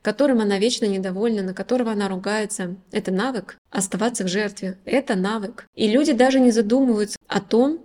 которым 0.00 0.40
она 0.40 0.58
вечно 0.58 0.84
недовольна, 0.84 1.42
на 1.42 1.54
которого 1.54 1.90
она 1.90 2.08
ругается. 2.08 2.76
Это 2.92 3.10
навык. 3.10 3.58
Оставаться 3.70 4.22
в 4.22 4.28
жертве. 4.28 4.78
Это 4.84 5.16
навык. 5.16 5.66
И 5.74 5.88
люди 5.88 6.12
даже 6.12 6.38
не 6.38 6.52
задумываются 6.52 7.18
о 7.26 7.40
том, 7.40 7.80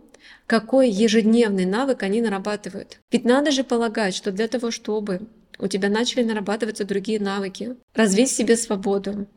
какой 0.46 0.89
ежедневный 0.89 1.65
навык 1.65 2.03
они 2.03 2.22
нарабатывают. 2.22 3.00
Ведь 3.12 3.25
надо 3.25 3.50
же 3.50 3.63
полагать, 3.63 4.13
что 4.13 4.31
для 4.31 4.48
того, 4.48 4.69
чтобы 4.69 5.22
у 5.57 5.67
тебя 5.67 5.89
начали 5.89 6.24
нарабатываться 6.24 6.86
другие 6.86 7.19
навыки, 7.19 7.75
развить 7.96 8.29
себе 8.29 8.55
свободу, 8.55 9.27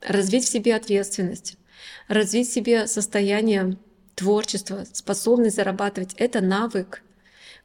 развить 0.00 0.44
в 0.44 0.50
себе 0.50 0.74
ответственность, 0.74 1.56
развить 2.08 2.48
в 2.48 2.52
себе 2.52 2.86
состояние 2.86 3.76
творчества, 4.14 4.84
способность 4.92 5.56
зарабатывать, 5.56 6.14
это 6.16 6.40
навык 6.40 7.02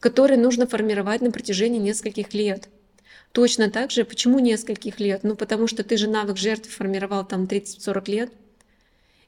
который 0.02 0.36
нужно 0.36 0.68
формировать 0.68 1.22
на 1.22 1.32
протяжении 1.32 1.80
нескольких 1.80 2.34
лет. 2.34 2.68
Точно 3.32 3.70
так 3.70 3.92
же, 3.92 4.04
почему 4.04 4.40
нескольких 4.40 5.00
лет? 5.00 5.22
Ну, 5.24 5.36
потому 5.36 5.68
что 5.68 5.84
ты 5.84 5.96
же 5.96 6.10
навык 6.10 6.36
жертвы 6.36 6.70
формировал 6.70 7.26
там 7.26 7.46
30-40 7.46 8.12
лет. 8.12 8.32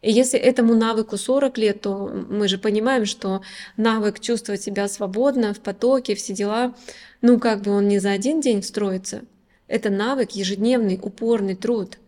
И 0.02 0.12
если 0.12 0.38
этому 0.38 0.74
навыку 0.74 1.16
40 1.16 1.58
лет, 1.60 1.82
то 1.82 2.12
мы 2.30 2.50
же 2.50 2.58
понимаем, 2.58 3.06
что 3.06 3.42
навык 3.78 4.20
чувствовать 4.20 4.62
себя 4.62 4.90
свободно, 4.90 5.54
в 5.54 5.62
потоке, 5.62 6.16
все 6.16 6.34
дела, 6.34 6.76
ну 7.22 7.40
как 7.40 7.62
бы 7.62 7.72
он 7.72 7.88
не 7.88 8.00
за 8.00 8.12
один 8.12 8.42
день 8.42 8.62
встроится. 8.62 9.22
Это 9.68 9.90
навык, 9.90 10.32
ежедневный, 10.32 11.00
упорный 11.02 11.56
труд. 11.56 12.00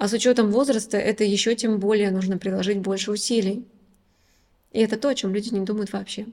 А 0.00 0.08
с 0.08 0.14
учетом 0.14 0.50
возраста 0.50 0.96
это 0.96 1.24
еще 1.24 1.54
тем 1.54 1.78
более 1.78 2.10
нужно 2.10 2.38
приложить 2.38 2.78
больше 2.78 3.10
усилий. 3.10 3.66
И 4.72 4.80
это 4.80 4.96
то, 4.96 5.10
о 5.10 5.14
чем 5.14 5.34
люди 5.34 5.52
не 5.52 5.60
думают 5.60 5.92
вообще. 5.92 6.26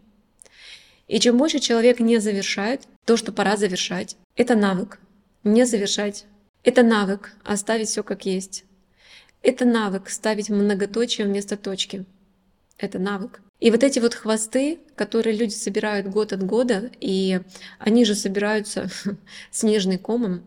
И 1.09 1.19
чем 1.19 1.37
больше 1.37 1.59
человек 1.59 1.99
не 1.99 2.19
завершает 2.19 2.87
то, 3.03 3.17
что 3.17 3.33
пора 3.33 3.57
завершать, 3.57 4.15
это 4.37 4.55
навык. 4.55 5.01
Не 5.43 5.65
завершать. 5.65 6.27
Это 6.63 6.81
навык 6.81 7.33
оставить 7.43 7.89
все 7.89 8.03
как 8.03 8.25
есть. 8.25 8.63
Это 9.41 9.65
навык 9.65 10.07
ставить 10.09 10.49
многоточие 10.49 11.27
вместо 11.27 11.57
точки. 11.57 12.05
Это 12.77 12.99
навык. 12.99 13.41
И 13.59 13.69
вот 13.69 13.83
эти 13.83 13.99
вот 13.99 14.13
хвосты, 14.13 14.79
которые 14.95 15.35
люди 15.35 15.53
собирают 15.53 16.07
год 16.07 16.31
от 16.31 16.41
года, 16.41 16.89
и 17.01 17.41
они 17.79 18.05
же 18.05 18.15
собираются 18.15 18.89
снежный 19.51 19.97
комом, 19.97 20.43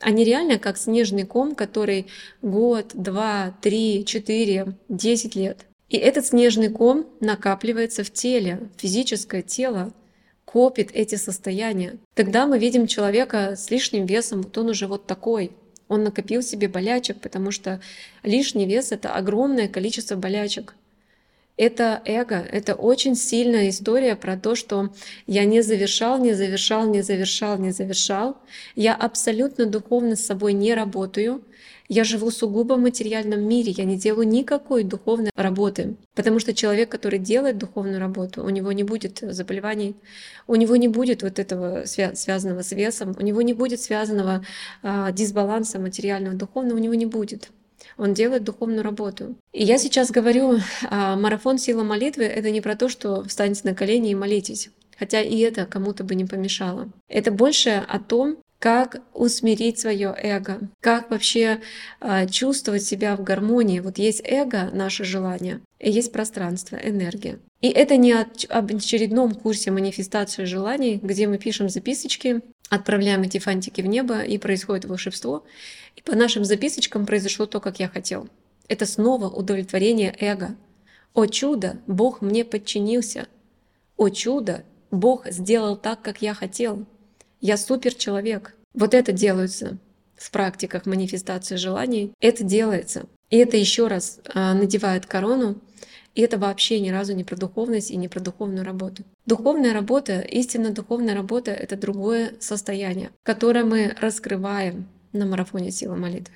они 0.00 0.24
реально 0.24 0.58
как 0.58 0.76
снежный 0.76 1.24
ком, 1.24 1.54
который 1.54 2.06
год, 2.42 2.92
два, 2.94 3.56
три, 3.60 4.04
четыре, 4.04 4.76
десять 4.88 5.34
лет 5.34 5.68
и 5.88 5.96
этот 5.96 6.26
снежный 6.26 6.68
ком 6.68 7.06
накапливается 7.20 8.04
в 8.04 8.12
теле, 8.12 8.68
физическое 8.76 9.42
тело 9.42 9.92
копит 10.44 10.90
эти 10.92 11.14
состояния. 11.14 11.98
Тогда 12.14 12.46
мы 12.46 12.58
видим 12.58 12.86
человека 12.86 13.54
с 13.56 13.70
лишним 13.70 14.06
весом, 14.06 14.42
вот 14.42 14.56
он 14.58 14.68
уже 14.68 14.86
вот 14.86 15.06
такой. 15.06 15.52
Он 15.88 16.04
накопил 16.04 16.42
себе 16.42 16.68
болячек, 16.68 17.20
потому 17.20 17.50
что 17.50 17.80
лишний 18.22 18.66
вес— 18.66 18.92
это 18.92 19.14
огромное 19.14 19.68
количество 19.68 20.16
болячек. 20.16 20.74
Это 21.58 22.02
эго, 22.04 22.36
это 22.36 22.76
очень 22.76 23.16
сильная 23.16 23.68
история 23.70 24.14
про 24.14 24.36
то, 24.36 24.54
что 24.54 24.90
я 25.26 25.44
не 25.44 25.60
завершал, 25.60 26.20
не 26.20 26.32
завершал, 26.32 26.88
не 26.88 27.02
завершал, 27.02 27.58
не 27.58 27.72
завершал. 27.72 28.36
Я 28.76 28.94
абсолютно 28.94 29.66
духовно 29.66 30.14
с 30.14 30.24
собой 30.24 30.52
не 30.52 30.72
работаю. 30.72 31.42
Я 31.88 32.04
живу 32.04 32.30
сугубо 32.30 32.74
в 32.74 32.80
материальном 32.80 33.42
мире, 33.42 33.72
я 33.72 33.84
не 33.84 33.96
делаю 33.96 34.28
никакой 34.28 34.84
духовной 34.84 35.32
работы. 35.34 35.96
Потому 36.14 36.38
что 36.38 36.54
человек, 36.54 36.90
который 36.90 37.18
делает 37.18 37.58
духовную 37.58 37.98
работу, 37.98 38.44
у 38.44 38.50
него 38.50 38.70
не 38.70 38.84
будет 38.84 39.18
заболеваний, 39.22 39.96
у 40.46 40.54
него 40.54 40.76
не 40.76 40.86
будет 40.86 41.24
вот 41.24 41.40
этого 41.40 41.86
связанного 41.86 42.62
с 42.62 42.70
весом, 42.70 43.16
у 43.18 43.22
него 43.22 43.42
не 43.42 43.54
будет 43.54 43.80
связанного 43.80 44.44
а, 44.82 45.10
дисбаланса 45.10 45.80
материального, 45.80 46.36
духовного, 46.36 46.76
у 46.76 46.80
него 46.80 46.94
не 46.94 47.06
будет 47.06 47.50
он 47.96 48.14
делает 48.14 48.44
духовную 48.44 48.82
работу. 48.82 49.36
И 49.52 49.64
я 49.64 49.78
сейчас 49.78 50.10
говорю, 50.10 50.58
а, 50.88 51.16
марафон 51.16 51.58
сила 51.58 51.82
молитвы— 51.82 52.24
это 52.24 52.50
не 52.50 52.60
про 52.60 52.76
то, 52.76 52.88
что 52.88 53.24
встаньте 53.24 53.62
на 53.64 53.74
колени 53.74 54.10
и 54.10 54.14
молитесь. 54.14 54.70
Хотя 54.98 55.20
и 55.20 55.38
это 55.38 55.66
кому-то 55.66 56.04
бы 56.04 56.14
не 56.14 56.24
помешало. 56.24 56.90
Это 57.08 57.30
больше 57.30 57.84
о 57.86 58.00
том, 58.00 58.38
как 58.58 59.00
усмирить 59.14 59.78
свое 59.78 60.14
эго, 60.16 60.60
как 60.80 61.10
вообще 61.10 61.60
э, 62.00 62.26
чувствовать 62.28 62.82
себя 62.82 63.16
в 63.16 63.22
гармонии. 63.22 63.80
Вот 63.80 63.98
есть 63.98 64.20
эго, 64.24 64.70
наше 64.72 65.04
желание, 65.04 65.60
и 65.78 65.90
есть 65.90 66.12
пространство, 66.12 66.76
энергия. 66.76 67.38
И 67.60 67.68
это 67.68 67.96
не 67.96 68.12
об 68.12 68.74
очередном 68.74 69.34
курсе 69.34 69.70
манифестации 69.70 70.44
желаний, 70.44 70.98
где 71.02 71.26
мы 71.26 71.38
пишем 71.38 71.68
записочки, 71.68 72.40
отправляем 72.68 73.22
эти 73.22 73.38
фантики 73.38 73.80
в 73.80 73.86
небо, 73.86 74.20
и 74.20 74.38
происходит 74.38 74.84
волшебство. 74.84 75.44
И 75.96 76.02
по 76.02 76.14
нашим 76.14 76.44
записочкам 76.44 77.06
произошло 77.06 77.46
то, 77.46 77.60
как 77.60 77.80
я 77.80 77.88
хотел. 77.88 78.28
Это 78.68 78.86
снова 78.86 79.28
удовлетворение 79.28 80.14
эго. 80.18 80.54
О 81.14 81.26
чудо, 81.26 81.78
Бог 81.86 82.20
мне 82.20 82.44
подчинился. 82.44 83.26
О 83.96 84.10
чудо, 84.10 84.64
Бог 84.90 85.26
сделал 85.28 85.76
так, 85.76 86.02
как 86.02 86.22
я 86.22 86.34
хотел. 86.34 86.84
Я 87.40 87.56
супер 87.56 87.94
человек. 87.94 88.54
Вот 88.74 88.94
это 88.94 89.12
делается 89.12 89.78
в 90.16 90.30
практиках 90.30 90.86
манифестации 90.86 91.56
желаний. 91.56 92.12
Это 92.20 92.44
делается. 92.44 93.06
И 93.30 93.36
это 93.36 93.56
еще 93.56 93.86
раз 93.86 94.20
а, 94.34 94.54
надевает 94.54 95.06
корону. 95.06 95.60
И 96.14 96.20
это 96.22 96.38
вообще 96.38 96.80
ни 96.80 96.90
разу 96.90 97.14
не 97.14 97.24
про 97.24 97.36
духовность 97.36 97.90
и 97.90 97.96
не 97.96 98.08
про 98.08 98.20
духовную 98.20 98.64
работу. 98.64 99.04
Духовная 99.26 99.72
работа, 99.72 100.20
истинно 100.20 100.70
духовная 100.70 101.14
работа— 101.14 101.50
это 101.52 101.76
другое 101.76 102.34
состояние, 102.40 103.10
которое 103.22 103.64
мы 103.64 103.94
раскрываем 104.00 104.88
на 105.12 105.26
марафоне 105.26 105.70
силы 105.70 105.96
молитвы. 105.96 106.34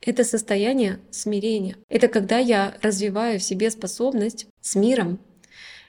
Это 0.00 0.24
состояние 0.24 1.00
смирения. 1.10 1.76
Это 1.88 2.08
когда 2.08 2.38
я 2.38 2.74
развиваю 2.82 3.40
в 3.40 3.42
себе 3.42 3.70
способность 3.70 4.46
с 4.60 4.74
миром 4.74 5.18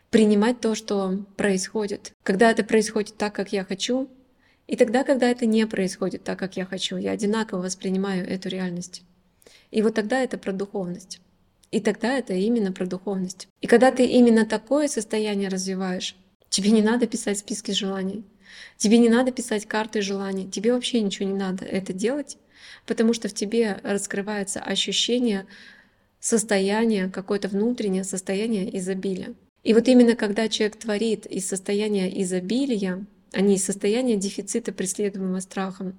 принимать 0.09 0.59
то, 0.59 0.75
что 0.75 1.23
происходит. 1.37 2.13
Когда 2.23 2.51
это 2.51 2.63
происходит 2.63 3.17
так, 3.17 3.33
как 3.33 3.53
я 3.53 3.63
хочу, 3.63 4.09
и 4.67 4.75
тогда, 4.75 5.03
когда 5.03 5.29
это 5.29 5.45
не 5.45 5.65
происходит 5.65 6.23
так, 6.23 6.37
как 6.37 6.57
я 6.57 6.65
хочу, 6.65 6.97
я 6.97 7.11
одинаково 7.11 7.61
воспринимаю 7.61 8.27
эту 8.27 8.49
реальность. 8.49 9.03
И 9.71 9.81
вот 9.81 9.95
тогда 9.95 10.21
это 10.21 10.37
про 10.37 10.51
духовность. 10.51 11.21
И 11.71 11.79
тогда 11.79 12.17
это 12.17 12.33
именно 12.33 12.71
про 12.71 12.85
духовность. 12.85 13.47
И 13.61 13.67
когда 13.67 13.91
ты 13.91 14.05
именно 14.05 14.45
такое 14.45 14.87
состояние 14.87 15.49
развиваешь, 15.49 16.15
тебе 16.49 16.71
не 16.71 16.81
надо 16.81 17.07
писать 17.07 17.39
списки 17.39 17.71
желаний. 17.71 18.23
Тебе 18.77 18.97
не 18.97 19.09
надо 19.09 19.31
писать 19.31 19.65
карты 19.65 20.01
желаний. 20.01 20.49
Тебе 20.49 20.73
вообще 20.73 21.01
ничего 21.01 21.29
не 21.29 21.35
надо 21.35 21.65
это 21.65 21.93
делать, 21.93 22.37
потому 22.85 23.13
что 23.13 23.29
в 23.29 23.33
тебе 23.33 23.79
раскрывается 23.83 24.59
ощущение 24.59 25.45
состояния, 26.19 27.09
какое-то 27.09 27.47
внутреннее 27.47 28.03
состояние 28.03 28.77
изобилия. 28.77 29.33
И 29.63 29.73
вот 29.73 29.87
именно 29.87 30.15
когда 30.15 30.47
человек 30.47 30.77
творит 30.77 31.25
из 31.25 31.47
состояния 31.47 32.21
изобилия, 32.23 33.05
а 33.31 33.41
не 33.41 33.55
из 33.55 33.65
состояния 33.65 34.15
дефицита, 34.15 34.71
преследуемого 34.71 35.39
страхом, 35.39 35.97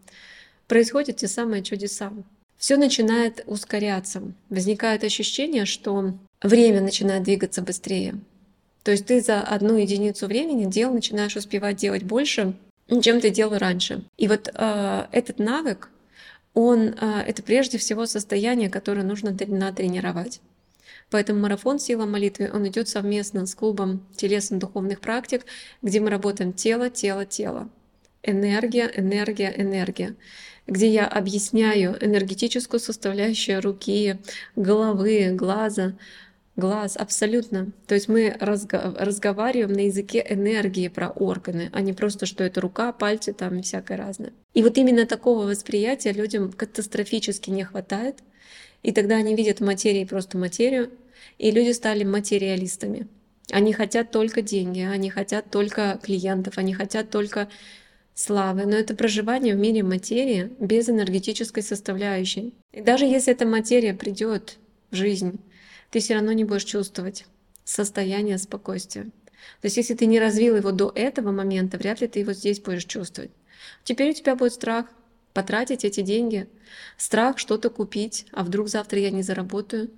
происходят 0.67 1.17
те 1.17 1.29
самые 1.29 1.63
чудеса. 1.63 2.13
Все 2.61 2.77
начинает 2.77 3.43
ускоряться. 3.47 4.23
Возникает 4.51 5.03
ощущение, 5.03 5.65
что 5.65 6.13
время 6.43 6.83
начинает 6.83 7.23
двигаться 7.23 7.63
быстрее. 7.63 8.21
То 8.83 8.91
есть 8.91 9.07
ты 9.07 9.23
за 9.23 9.41
одну 9.41 9.79
единицу 9.79 10.27
времени 10.27 10.71
дел 10.71 10.93
начинаешь 10.93 11.37
успевать 11.37 11.77
делать 11.77 12.03
больше, 12.03 12.53
чем 13.01 13.23
ты 13.23 13.31
делал 13.31 13.57
раньше. 13.57 14.05
И 14.19 14.29
вот 14.29 14.51
э, 14.53 15.07
этот 15.11 15.39
навык, 15.39 15.89
он 16.53 16.95
э, 17.01 17.25
это 17.27 17.43
прежде 17.43 17.79
всего 17.79 18.05
состояние, 18.05 18.69
которое 18.69 19.05
нужно 19.05 19.31
натренировать. 19.31 20.43
Поэтому 21.09 21.41
марафон 21.41 21.79
«Сила 21.79 22.05
молитвы», 22.05 22.51
он 22.53 22.69
идет 22.69 22.89
совместно 22.89 23.47
с 23.47 23.55
клубом 23.55 24.07
телесно-духовных 24.17 25.01
практик, 25.01 25.47
где 25.81 25.99
мы 25.99 26.11
работаем 26.11 26.53
тело, 26.53 26.91
тело, 26.91 27.25
тело. 27.25 27.71
Энергия, 28.23 28.93
энергия, 28.95 29.51
энергия 29.57 30.15
где 30.71 30.89
я 30.89 31.07
объясняю 31.07 31.97
энергетическую 32.01 32.79
составляющую 32.79 33.61
руки, 33.61 34.17
головы, 34.55 35.33
глаза, 35.33 35.97
глаз, 36.55 36.97
абсолютно. 36.97 37.73
То 37.89 37.97
есть 37.97 38.07
мы 38.07 38.29
разго- 38.39 38.97
разговариваем 38.97 39.73
на 39.73 39.87
языке 39.87 40.25
энергии 40.27 40.87
про 40.87 41.11
органы, 41.11 41.71
а 41.73 41.81
не 41.81 41.93
просто, 41.93 42.25
что 42.25 42.45
это 42.45 42.61
рука, 42.61 42.93
пальцы 42.93 43.33
там 43.33 43.59
и 43.59 43.63
всякое 43.63 43.99
разное. 43.99 44.33
И 44.55 44.63
вот 44.63 44.79
именно 44.79 45.07
такого 45.07 45.45
восприятия 45.45 46.13
людям 46.13 46.53
катастрофически 46.53 47.51
не 47.51 47.65
хватает. 47.65 48.21
И 48.85 48.93
тогда 48.93 49.17
они 49.17 49.35
видят 49.35 49.59
в 49.59 49.65
материи 49.65 50.05
просто 50.05 50.39
материю, 50.39 50.91
и 51.37 51.51
люди 51.51 51.73
стали 51.73 52.05
материалистами. 52.05 53.09
Они 53.51 53.73
хотят 53.73 54.13
только 54.13 54.41
деньги, 54.41 54.81
они 54.81 55.11
хотят 55.11 55.51
только 55.51 55.99
клиентов, 56.01 56.59
они 56.59 56.75
хотят 56.75 57.11
только 57.11 57.49
славы, 58.21 58.67
но 58.67 58.77
это 58.77 58.95
проживание 58.95 59.55
в 59.55 59.59
мире 59.59 59.83
материи 59.83 60.53
без 60.61 60.89
энергетической 60.89 61.63
составляющей. 61.63 62.55
И 62.73 62.81
даже 62.81 63.05
если 63.05 63.33
эта 63.33 63.47
материя 63.47 63.95
придет 63.95 64.59
в 64.91 64.97
жизнь, 64.97 65.41
ты 65.91 66.01
все 66.01 66.15
равно 66.15 66.33
не 66.33 66.45
будешь 66.45 66.65
чувствовать 66.65 67.27
состояние 67.65 68.39
спокойствия. 68.39 69.05
То 69.61 69.67
есть 69.67 69.77
если 69.77 69.95
ты 69.95 70.07
не 70.07 70.21
развил 70.21 70.57
его 70.57 70.71
до 70.71 70.93
этого 70.95 71.33
момента, 71.33 71.79
вряд 71.79 72.01
ли 72.01 72.09
ты 72.09 72.21
его 72.21 72.33
здесь 72.33 72.61
будешь 72.61 72.85
чувствовать. 72.85 73.31
Теперь 73.85 74.11
у 74.11 74.15
тебя 74.15 74.37
будет 74.37 74.53
страх 74.53 74.87
потратить 75.33 75.85
эти 75.85 76.03
деньги, 76.03 76.49
страх 76.97 77.39
что-то 77.39 77.71
купить, 77.71 78.27
а 78.33 78.45
вдруг 78.45 78.69
завтра 78.69 78.99
я 78.99 79.11
не 79.11 79.23
заработаю 79.23 79.91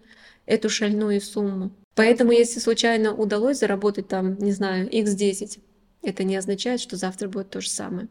эту 0.46 0.68
шальную 0.68 1.20
сумму. 1.20 1.72
Поэтому 1.94 2.32
если 2.32 2.60
случайно 2.60 3.14
удалось 3.14 3.58
заработать 3.58 4.08
там, 4.08 4.38
не 4.38 4.52
знаю, 4.52 4.88
x10, 4.88 5.58
это 6.02 6.24
не 6.24 6.36
означает, 6.36 6.80
что 6.80 6.96
завтра 6.96 7.28
будет 7.28 7.50
то 7.50 7.60
же 7.60 7.68
самое. 7.68 8.08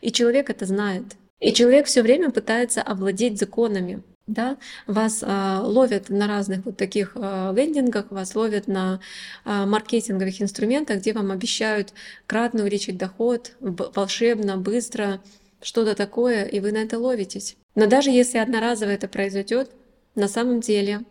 И 0.00 0.10
человек 0.10 0.50
это 0.50 0.66
знает. 0.66 1.04
И 1.40 1.52
человек 1.52 1.86
все 1.86 2.02
время 2.02 2.30
пытается 2.30 2.82
овладеть 2.82 3.38
законами. 3.38 4.02
Да? 4.26 4.56
Вас 4.86 5.22
э, 5.22 5.58
ловят 5.62 6.08
на 6.08 6.26
разных 6.26 6.64
вот 6.64 6.76
таких 6.76 7.12
э, 7.14 7.52
лендингах, 7.54 8.10
вас 8.10 8.34
ловят 8.34 8.66
на 8.66 9.00
э, 9.44 9.66
маркетинговых 9.66 10.42
инструментах, 10.42 10.98
где 10.98 11.12
вам 11.12 11.30
обещают 11.30 11.92
кратно 12.26 12.62
увеличить 12.62 12.96
доход, 12.96 13.52
волшебно, 13.60 14.56
быстро, 14.56 15.20
что-то 15.62 15.94
такое, 15.94 16.44
и 16.44 16.58
вы 16.58 16.72
на 16.72 16.78
это 16.78 16.98
ловитесь. 16.98 17.56
Но 17.76 17.86
даже 17.86 18.10
если 18.10 18.38
одноразово 18.38 18.90
это 18.90 19.06
произойдет, 19.06 19.70
на 20.16 20.26
самом 20.26 20.60
деле 20.60 21.02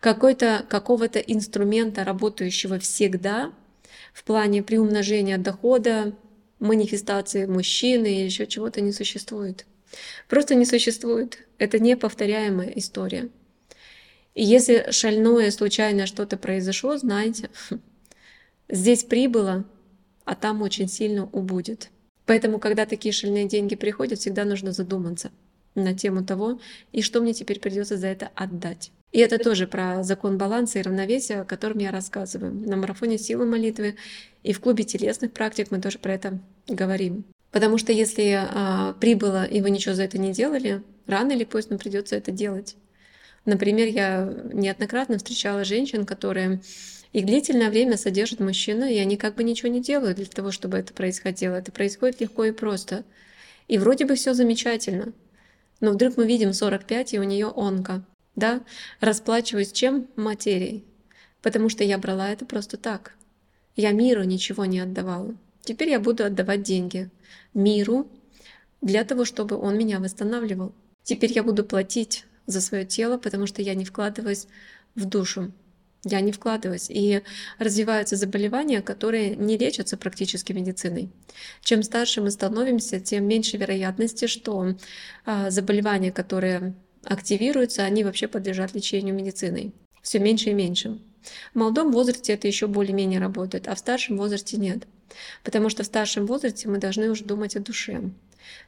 какой-то 0.00 0.66
какого-то 0.68 1.18
инструмента, 1.18 2.04
работающего 2.04 2.78
всегда, 2.78 3.52
в 4.12 4.24
плане 4.24 4.62
приумножения 4.62 5.38
дохода, 5.38 6.14
манифестации 6.58 7.46
мужчины 7.46 8.06
или 8.06 8.24
еще 8.24 8.46
чего-то 8.46 8.80
не 8.80 8.92
существует. 8.92 9.66
Просто 10.28 10.54
не 10.54 10.64
существует. 10.64 11.38
Это 11.58 11.78
неповторяемая 11.78 12.68
история. 12.76 13.28
И 14.34 14.44
если 14.44 14.90
шальное 14.90 15.50
случайно 15.50 16.06
что-то 16.06 16.36
произошло, 16.36 16.96
знаете, 16.96 17.50
здесь 18.68 19.04
прибыло, 19.04 19.64
а 20.24 20.34
там 20.34 20.62
очень 20.62 20.88
сильно 20.88 21.24
убудет. 21.32 21.90
Поэтому, 22.26 22.60
когда 22.60 22.86
такие 22.86 23.12
шальные 23.12 23.48
деньги 23.48 23.74
приходят, 23.74 24.20
всегда 24.20 24.44
нужно 24.44 24.70
задуматься 24.72 25.32
на 25.74 25.94
тему 25.94 26.24
того, 26.24 26.60
и 26.92 27.02
что 27.02 27.20
мне 27.20 27.34
теперь 27.34 27.58
придется 27.58 27.96
за 27.96 28.06
это 28.06 28.30
отдать. 28.34 28.92
И 29.12 29.18
это 29.18 29.38
тоже 29.38 29.66
про 29.66 30.02
закон 30.04 30.38
баланса 30.38 30.78
и 30.78 30.82
равновесия, 30.82 31.40
о 31.40 31.44
котором 31.44 31.78
я 31.78 31.90
рассказываю. 31.90 32.52
На 32.52 32.76
марафоне 32.76 33.18
силы 33.18 33.44
молитвы 33.44 33.96
и 34.42 34.52
в 34.52 34.60
клубе 34.60 34.84
телесных 34.84 35.32
практик 35.32 35.70
мы 35.70 35.80
тоже 35.80 35.98
про 35.98 36.14
это 36.14 36.38
говорим. 36.68 37.24
Потому 37.50 37.78
что 37.78 37.92
если 37.92 38.38
а, 38.38 38.94
прибыло, 39.00 39.44
и 39.44 39.60
вы 39.60 39.70
ничего 39.70 39.94
за 39.94 40.04
это 40.04 40.18
не 40.18 40.32
делали, 40.32 40.82
рано 41.06 41.32
или 41.32 41.44
поздно 41.44 41.76
придется 41.76 42.14
это 42.14 42.30
делать. 42.30 42.76
Например, 43.44 43.88
я 43.88 44.32
неоднократно 44.52 45.18
встречала 45.18 45.64
женщин, 45.64 46.06
которые 46.06 46.60
их 47.12 47.26
длительное 47.26 47.70
время 47.70 47.96
содержат 47.96 48.38
мужчину, 48.38 48.86
и 48.86 48.96
они 48.98 49.16
как 49.16 49.34
бы 49.34 49.42
ничего 49.42 49.68
не 49.68 49.80
делают 49.80 50.18
для 50.18 50.26
того, 50.26 50.52
чтобы 50.52 50.78
это 50.78 50.92
происходило. 50.92 51.56
Это 51.56 51.72
происходит 51.72 52.20
легко 52.20 52.44
и 52.44 52.52
просто. 52.52 53.02
И 53.66 53.78
вроде 53.78 54.04
бы 54.04 54.14
все 54.14 54.34
замечательно. 54.34 55.12
Но 55.80 55.90
вдруг 55.90 56.16
мы 56.16 56.26
видим 56.26 56.52
45, 56.52 57.14
и 57.14 57.18
у 57.18 57.24
нее 57.24 57.48
онка 57.48 58.04
да, 58.40 58.62
расплачиваюсь 58.98 59.70
чем? 59.70 60.08
Материей. 60.16 60.84
Потому 61.42 61.68
что 61.68 61.84
я 61.84 61.98
брала 61.98 62.30
это 62.30 62.44
просто 62.44 62.76
так. 62.76 63.14
Я 63.76 63.92
миру 63.92 64.24
ничего 64.24 64.64
не 64.64 64.80
отдавала. 64.80 65.36
Теперь 65.62 65.90
я 65.90 66.00
буду 66.00 66.24
отдавать 66.24 66.62
деньги 66.62 67.10
миру 67.54 68.08
для 68.80 69.04
того, 69.04 69.24
чтобы 69.24 69.56
он 69.56 69.78
меня 69.78 70.00
восстанавливал. 70.00 70.74
Теперь 71.02 71.32
я 71.32 71.42
буду 71.42 71.64
платить 71.64 72.24
за 72.46 72.60
свое 72.60 72.84
тело, 72.84 73.18
потому 73.18 73.46
что 73.46 73.62
я 73.62 73.74
не 73.74 73.84
вкладываюсь 73.84 74.46
в 74.94 75.04
душу. 75.04 75.52
Я 76.04 76.20
не 76.22 76.32
вкладываюсь. 76.32 76.88
И 76.88 77.22
развиваются 77.58 78.16
заболевания, 78.16 78.80
которые 78.80 79.36
не 79.36 79.58
лечатся 79.58 79.98
практически 79.98 80.52
медициной. 80.52 81.10
Чем 81.62 81.82
старше 81.82 82.22
мы 82.22 82.30
становимся, 82.30 83.00
тем 83.00 83.28
меньше 83.28 83.58
вероятности, 83.58 84.26
что 84.26 84.76
а, 85.26 85.50
заболевания, 85.50 86.10
которые 86.10 86.74
активируются, 87.04 87.84
они 87.84 88.04
вообще 88.04 88.28
подлежат 88.28 88.74
лечению 88.74 89.14
медициной. 89.14 89.72
Все 90.02 90.18
меньше 90.18 90.50
и 90.50 90.54
меньше. 90.54 90.98
В 91.52 91.58
молодом 91.58 91.92
возрасте 91.92 92.32
это 92.32 92.46
еще 92.46 92.66
более-менее 92.66 93.20
работает, 93.20 93.68
а 93.68 93.74
в 93.74 93.78
старшем 93.78 94.16
возрасте 94.16 94.56
нет. 94.56 94.86
Потому 95.44 95.68
что 95.68 95.82
в 95.82 95.86
старшем 95.86 96.26
возрасте 96.26 96.68
мы 96.68 96.78
должны 96.78 97.10
уже 97.10 97.24
думать 97.24 97.56
о 97.56 97.60
душе. 97.60 98.00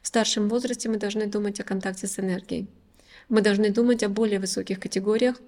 В 0.01 0.07
старшем 0.07 0.49
возрасте 0.49 0.89
мы 0.89 0.97
должны 0.97 1.27
думать 1.27 1.59
о 1.59 1.63
контакте 1.63 2.07
с 2.07 2.19
энергией. 2.19 2.67
Мы 3.29 3.41
должны 3.41 3.69
думать 3.69 4.03
о 4.03 4.09
более 4.09 4.39
высоких 4.39 4.79
категориях 4.79 5.41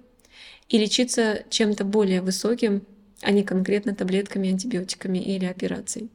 и 0.68 0.78
лечиться 0.78 1.44
чем-то 1.50 1.84
более 1.84 2.22
высоким, 2.22 2.82
а 3.20 3.30
не 3.30 3.44
конкретно 3.44 3.94
таблетками, 3.94 4.50
антибиотиками 4.50 5.18
или 5.18 5.44
операцией. 5.44 6.10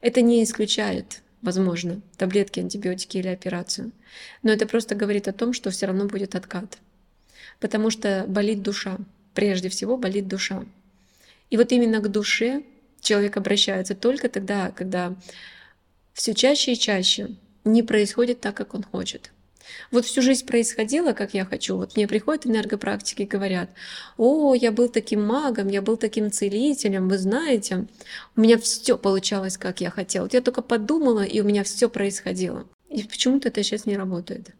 Это 0.00 0.22
не 0.22 0.42
исключает 0.42 1.22
возможно, 1.42 2.00
таблетки, 2.16 2.60
антибиотики 2.60 3.18
или 3.18 3.28
операцию. 3.28 3.90
Но 4.42 4.52
это 4.52 4.66
просто 4.66 4.94
говорит 4.94 5.28
о 5.28 5.32
том, 5.32 5.52
что 5.52 5.70
все 5.70 5.86
равно 5.86 6.06
будет 6.06 6.34
откат. 6.34 6.78
Потому 7.60 7.90
что 7.90 8.24
болит 8.28 8.62
душа. 8.62 8.98
Прежде 9.34 9.68
всего 9.68 9.96
болит 9.96 10.28
душа. 10.28 10.64
И 11.50 11.56
вот 11.56 11.72
именно 11.72 12.00
к 12.00 12.10
душе 12.10 12.62
человек 13.00 13.36
обращается 13.36 13.94
только 13.94 14.28
тогда, 14.28 14.70
когда 14.70 15.14
все 16.12 16.34
чаще 16.34 16.72
и 16.72 16.78
чаще 16.78 17.34
не 17.64 17.82
происходит 17.82 18.40
так, 18.40 18.56
как 18.56 18.74
он 18.74 18.84
хочет. 18.84 19.31
Вот 19.90 20.04
всю 20.04 20.22
жизнь 20.22 20.46
происходило, 20.46 21.12
как 21.12 21.34
я 21.34 21.44
хочу. 21.44 21.76
Вот 21.76 21.96
мне 21.96 22.08
приходят 22.08 22.46
энергопрактики 22.46 23.22
и 23.22 23.26
говорят, 23.26 23.70
о, 24.16 24.54
я 24.54 24.72
был 24.72 24.88
таким 24.88 25.24
магом, 25.24 25.68
я 25.68 25.82
был 25.82 25.96
таким 25.96 26.30
целителем, 26.30 27.08
вы 27.08 27.18
знаете, 27.18 27.86
у 28.36 28.40
меня 28.40 28.58
все 28.58 28.96
получалось, 28.96 29.58
как 29.58 29.80
я 29.80 29.90
хотела. 29.90 30.24
Вот 30.24 30.34
я 30.34 30.40
только 30.40 30.62
подумала, 30.62 31.22
и 31.22 31.40
у 31.40 31.44
меня 31.44 31.64
все 31.64 31.88
происходило. 31.88 32.66
И 32.90 33.02
почему-то 33.04 33.48
это 33.48 33.62
сейчас 33.62 33.86
не 33.86 33.96
работает. 33.96 34.50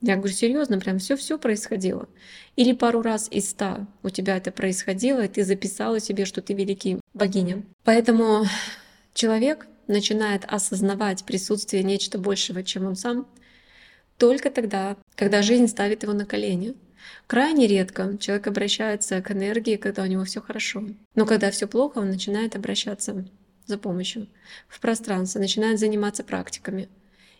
Я 0.00 0.16
говорю, 0.16 0.32
серьезно, 0.32 0.78
прям 0.78 0.98
все-все 0.98 1.38
происходило. 1.38 2.08
Или 2.54 2.72
пару 2.72 3.02
раз 3.02 3.28
из 3.30 3.50
ста 3.50 3.86
у 4.02 4.10
тебя 4.10 4.36
это 4.36 4.52
происходило, 4.52 5.24
и 5.24 5.28
ты 5.28 5.44
записала 5.44 5.98
себе, 5.98 6.24
что 6.24 6.40
ты 6.40 6.54
великий 6.54 7.00
богиня. 7.14 7.64
Поэтому 7.84 8.46
человек 9.12 9.66
начинает 9.88 10.44
осознавать 10.46 11.24
присутствие 11.24 11.82
нечто 11.82 12.18
большего, 12.18 12.62
чем 12.62 12.86
он 12.86 12.94
сам, 12.94 13.26
только 14.18 14.50
тогда, 14.50 14.96
когда 15.14 15.42
жизнь 15.42 15.68
ставит 15.68 16.02
его 16.02 16.12
на 16.12 16.26
колени. 16.26 16.74
Крайне 17.26 17.66
редко 17.66 18.16
человек 18.18 18.48
обращается 18.48 19.22
к 19.22 19.30
энергии, 19.30 19.76
когда 19.76 20.02
у 20.02 20.06
него 20.06 20.24
все 20.24 20.40
хорошо. 20.40 20.84
Но 21.14 21.24
когда 21.24 21.50
все 21.50 21.66
плохо, 21.66 21.98
он 21.98 22.10
начинает 22.10 22.56
обращаться 22.56 23.24
за 23.66 23.78
помощью 23.78 24.26
в 24.66 24.80
пространство, 24.80 25.38
начинает 25.38 25.78
заниматься 25.78 26.24
практиками. 26.24 26.88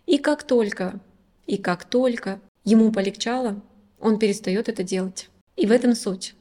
И 0.06 0.18
как 0.18 0.42
только, 0.44 1.00
и 1.46 1.56
как 1.58 1.84
только 1.84 2.40
ему 2.64 2.92
полегчало, 2.92 3.60
он 4.00 4.18
перестает 4.18 4.68
это 4.68 4.82
делать. 4.82 5.28
И 5.56 5.66
в 5.66 5.72
этом 5.72 5.94
суть. 5.94 6.34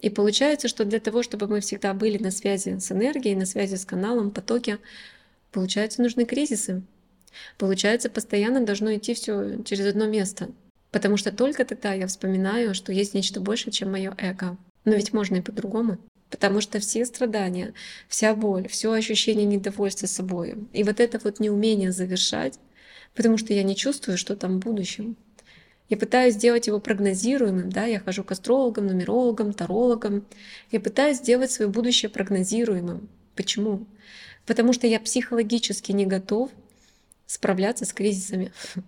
И 0.00 0.10
получается, 0.10 0.68
что 0.68 0.84
для 0.84 1.00
того, 1.00 1.22
чтобы 1.22 1.48
мы 1.48 1.60
всегда 1.60 1.94
были 1.94 2.22
на 2.22 2.30
связи 2.30 2.78
с 2.78 2.92
энергией, 2.92 3.34
на 3.34 3.46
связи 3.46 3.74
с 3.76 3.84
каналом, 3.84 4.30
потоке, 4.30 4.78
получается, 5.50 6.02
нужны 6.02 6.26
кризисы. 6.26 6.82
Получается, 7.58 8.10
постоянно 8.10 8.64
должно 8.64 8.94
идти 8.94 9.14
все 9.14 9.62
через 9.64 9.86
одно 9.86 10.06
место. 10.06 10.50
Потому 10.90 11.16
что 11.16 11.32
только 11.32 11.64
тогда 11.64 11.92
я 11.92 12.06
вспоминаю, 12.06 12.74
что 12.74 12.92
есть 12.92 13.14
нечто 13.14 13.40
больше, 13.40 13.70
чем 13.70 13.92
мое 13.92 14.14
эго. 14.18 14.56
Но 14.84 14.94
ведь 14.94 15.12
можно 15.12 15.36
и 15.36 15.40
по-другому. 15.40 15.98
Потому 16.30 16.60
что 16.60 16.80
все 16.80 17.04
страдания, 17.04 17.74
вся 18.08 18.34
боль, 18.34 18.68
все 18.68 18.92
ощущение 18.92 19.46
недовольства 19.46 20.06
собой, 20.06 20.54
и 20.72 20.82
вот 20.82 20.98
это 20.98 21.20
вот 21.22 21.38
неумение 21.38 21.92
завершать, 21.92 22.58
потому 23.14 23.38
что 23.38 23.52
я 23.52 23.62
не 23.62 23.76
чувствую, 23.76 24.18
что 24.18 24.34
там 24.34 24.56
в 24.56 24.64
будущем. 24.64 25.16
Я 25.88 25.96
пытаюсь 25.96 26.34
сделать 26.34 26.66
его 26.66 26.80
прогнозируемым, 26.80 27.70
да, 27.70 27.84
я 27.84 28.00
хожу 28.00 28.24
к 28.24 28.32
астрологам, 28.32 28.86
нумерологам, 28.86 29.52
тарологам. 29.52 30.24
Я 30.72 30.80
пытаюсь 30.80 31.18
сделать 31.18 31.50
свое 31.50 31.70
будущее 31.70 32.08
прогнозируемым. 32.08 33.08
Почему? 33.36 33.86
Потому 34.46 34.72
что 34.72 34.86
я 34.86 34.98
психологически 34.98 35.92
не 35.92 36.06
готов 36.06 36.50
справляться 37.26 37.84
с 37.84 37.92
кризисами. 37.92 38.52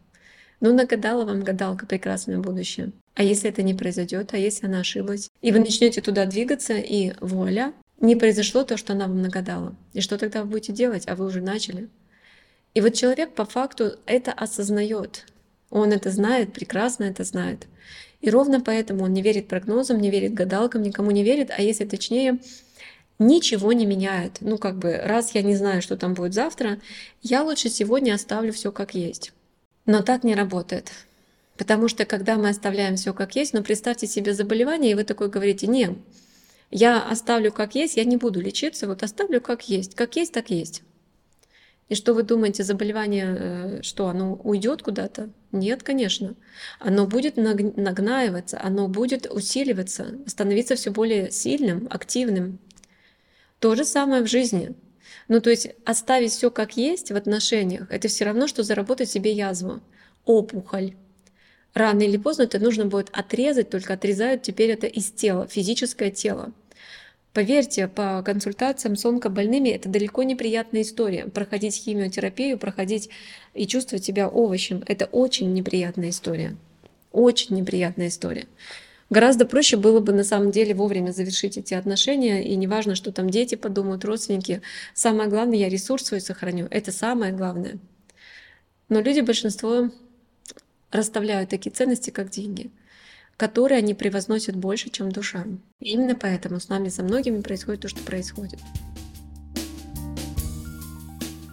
Ну, 0.58 0.72
нагадала 0.72 1.26
вам 1.26 1.42
гадалка 1.42 1.84
прекрасное 1.84 2.38
будущее. 2.38 2.92
А 3.14 3.22
если 3.22 3.50
это 3.50 3.62
не 3.62 3.74
произойдет, 3.74 4.32
а 4.32 4.38
если 4.38 4.64
она 4.64 4.80
ошиблась? 4.80 5.28
И 5.42 5.52
вы 5.52 5.58
начнете 5.58 6.00
туда 6.00 6.24
двигаться, 6.24 6.78
и 6.78 7.12
вуаля, 7.20 7.74
не 8.00 8.16
произошло 8.16 8.64
то, 8.64 8.78
что 8.78 8.94
она 8.94 9.06
вам 9.06 9.20
нагадала. 9.20 9.76
И 9.92 10.00
что 10.00 10.16
тогда 10.16 10.42
вы 10.42 10.48
будете 10.48 10.72
делать? 10.72 11.04
А 11.06 11.14
вы 11.14 11.26
уже 11.26 11.42
начали. 11.42 11.90
И 12.72 12.80
вот 12.80 12.94
человек 12.94 13.34
по 13.34 13.44
факту 13.44 13.98
это 14.06 14.32
осознает. 14.32 15.26
Он 15.70 15.92
это 15.92 16.10
знает, 16.10 16.52
прекрасно 16.52 17.04
это 17.04 17.24
знает. 17.24 17.66
И 18.20 18.30
ровно 18.30 18.60
поэтому 18.60 19.04
он 19.04 19.12
не 19.12 19.22
верит 19.22 19.48
прогнозам, 19.48 20.00
не 20.00 20.10
верит 20.10 20.34
гадалкам, 20.34 20.82
никому 20.82 21.10
не 21.10 21.22
верит, 21.22 21.50
а 21.56 21.62
если 21.62 21.84
точнее, 21.84 22.38
ничего 23.18 23.72
не 23.72 23.86
меняет. 23.86 24.38
Ну, 24.40 24.58
как 24.58 24.78
бы, 24.78 24.96
раз 24.96 25.34
я 25.34 25.42
не 25.42 25.56
знаю, 25.56 25.82
что 25.82 25.96
там 25.96 26.14
будет 26.14 26.34
завтра, 26.34 26.78
я 27.22 27.42
лучше 27.42 27.68
сегодня 27.68 28.14
оставлю 28.14 28.52
все 28.52 28.72
как 28.72 28.94
есть. 28.94 29.32
Но 29.86 30.02
так 30.02 30.24
не 30.24 30.34
работает. 30.34 30.90
Потому 31.56 31.88
что 31.88 32.04
когда 32.04 32.36
мы 32.36 32.50
оставляем 32.50 32.96
все 32.96 33.14
как 33.14 33.36
есть, 33.36 33.54
ну 33.54 33.62
представьте 33.62 34.06
себе 34.06 34.34
заболевание, 34.34 34.92
и 34.92 34.94
вы 34.94 35.04
такой 35.04 35.30
говорите, 35.30 35.66
не, 35.66 35.96
я 36.70 37.02
оставлю 37.02 37.52
как 37.52 37.74
есть, 37.74 37.96
я 37.96 38.04
не 38.04 38.16
буду 38.16 38.40
лечиться, 38.40 38.86
вот 38.86 39.02
оставлю 39.02 39.40
как 39.40 39.68
есть. 39.68 39.94
Как 39.94 40.16
есть, 40.16 40.32
так 40.32 40.50
есть. 40.50 40.82
И 41.88 41.94
что 41.94 42.14
вы 42.14 42.24
думаете, 42.24 42.64
заболевание, 42.64 43.36
э, 43.38 43.82
что 43.82 44.08
оно 44.08 44.34
уйдет 44.34 44.82
куда-то? 44.82 45.30
Нет, 45.52 45.84
конечно. 45.84 46.34
Оно 46.80 47.06
будет 47.06 47.36
нагнаиваться, 47.36 48.60
оно 48.60 48.88
будет 48.88 49.30
усиливаться, 49.30 50.18
становиться 50.26 50.74
все 50.74 50.90
более 50.90 51.30
сильным, 51.30 51.86
активным. 51.88 52.58
То 53.58 53.74
же 53.74 53.84
самое 53.84 54.22
в 54.22 54.26
жизни. 54.26 54.74
Ну, 55.28 55.40
то 55.40 55.50
есть 55.50 55.68
оставить 55.84 56.32
все 56.32 56.50
как 56.50 56.76
есть 56.76 57.10
в 57.10 57.16
отношениях, 57.16 57.90
это 57.90 58.08
все 58.08 58.24
равно, 58.24 58.46
что 58.46 58.62
заработать 58.62 59.10
себе 59.10 59.32
язву, 59.32 59.80
опухоль. 60.24 60.94
Рано 61.74 62.02
или 62.02 62.16
поздно 62.16 62.44
это 62.44 62.58
нужно 62.58 62.86
будет 62.86 63.10
отрезать, 63.12 63.70
только 63.70 63.94
отрезают 63.94 64.42
теперь 64.42 64.70
это 64.70 64.86
из 64.86 65.10
тела, 65.10 65.46
физическое 65.46 66.10
тело. 66.10 66.52
Поверьте, 67.32 67.86
по 67.86 68.22
консультациям 68.24 68.96
с 68.96 69.04
онкобольными 69.04 69.68
это 69.68 69.90
далеко 69.90 70.22
не 70.22 70.34
приятная 70.34 70.80
история. 70.80 71.26
Проходить 71.26 71.76
химиотерапию, 71.76 72.56
проходить 72.56 73.10
и 73.52 73.66
чувствовать 73.66 74.04
себя 74.06 74.26
овощем– 74.26 74.82
это 74.86 75.04
очень 75.04 75.52
неприятная 75.52 76.08
история. 76.08 76.56
Очень 77.12 77.56
неприятная 77.56 78.08
история. 78.08 78.46
Гораздо 79.08 79.46
проще 79.46 79.76
было 79.76 80.00
бы 80.00 80.12
на 80.12 80.24
самом 80.24 80.50
деле 80.50 80.74
вовремя 80.74 81.12
завершить 81.12 81.56
эти 81.56 81.74
отношения, 81.74 82.42
и 82.42 82.56
неважно, 82.56 82.94
что 82.94 83.12
там 83.12 83.30
дети 83.30 83.54
подумают, 83.54 84.04
родственники. 84.04 84.62
Самое 84.94 85.28
главное, 85.28 85.56
я 85.56 85.68
ресурс 85.68 86.06
свой 86.06 86.20
сохраню. 86.20 86.66
Это 86.70 86.90
самое 86.90 87.32
главное. 87.32 87.78
Но 88.88 89.00
люди, 89.00 89.20
большинство, 89.20 89.90
расставляют 90.90 91.50
такие 91.50 91.70
ценности, 91.70 92.10
как 92.10 92.30
деньги– 92.30 92.70
которые 93.36 93.78
они 93.78 93.94
превозносят 93.94 94.56
больше, 94.56 94.90
чем 94.90 95.12
душа. 95.12 95.44
И 95.80 95.90
именно 95.90 96.14
поэтому 96.14 96.58
с 96.58 96.68
нами 96.68 96.88
со 96.88 97.02
многими 97.02 97.42
происходит 97.42 97.82
то, 97.82 97.88
что 97.88 98.00
происходит. 98.02 98.58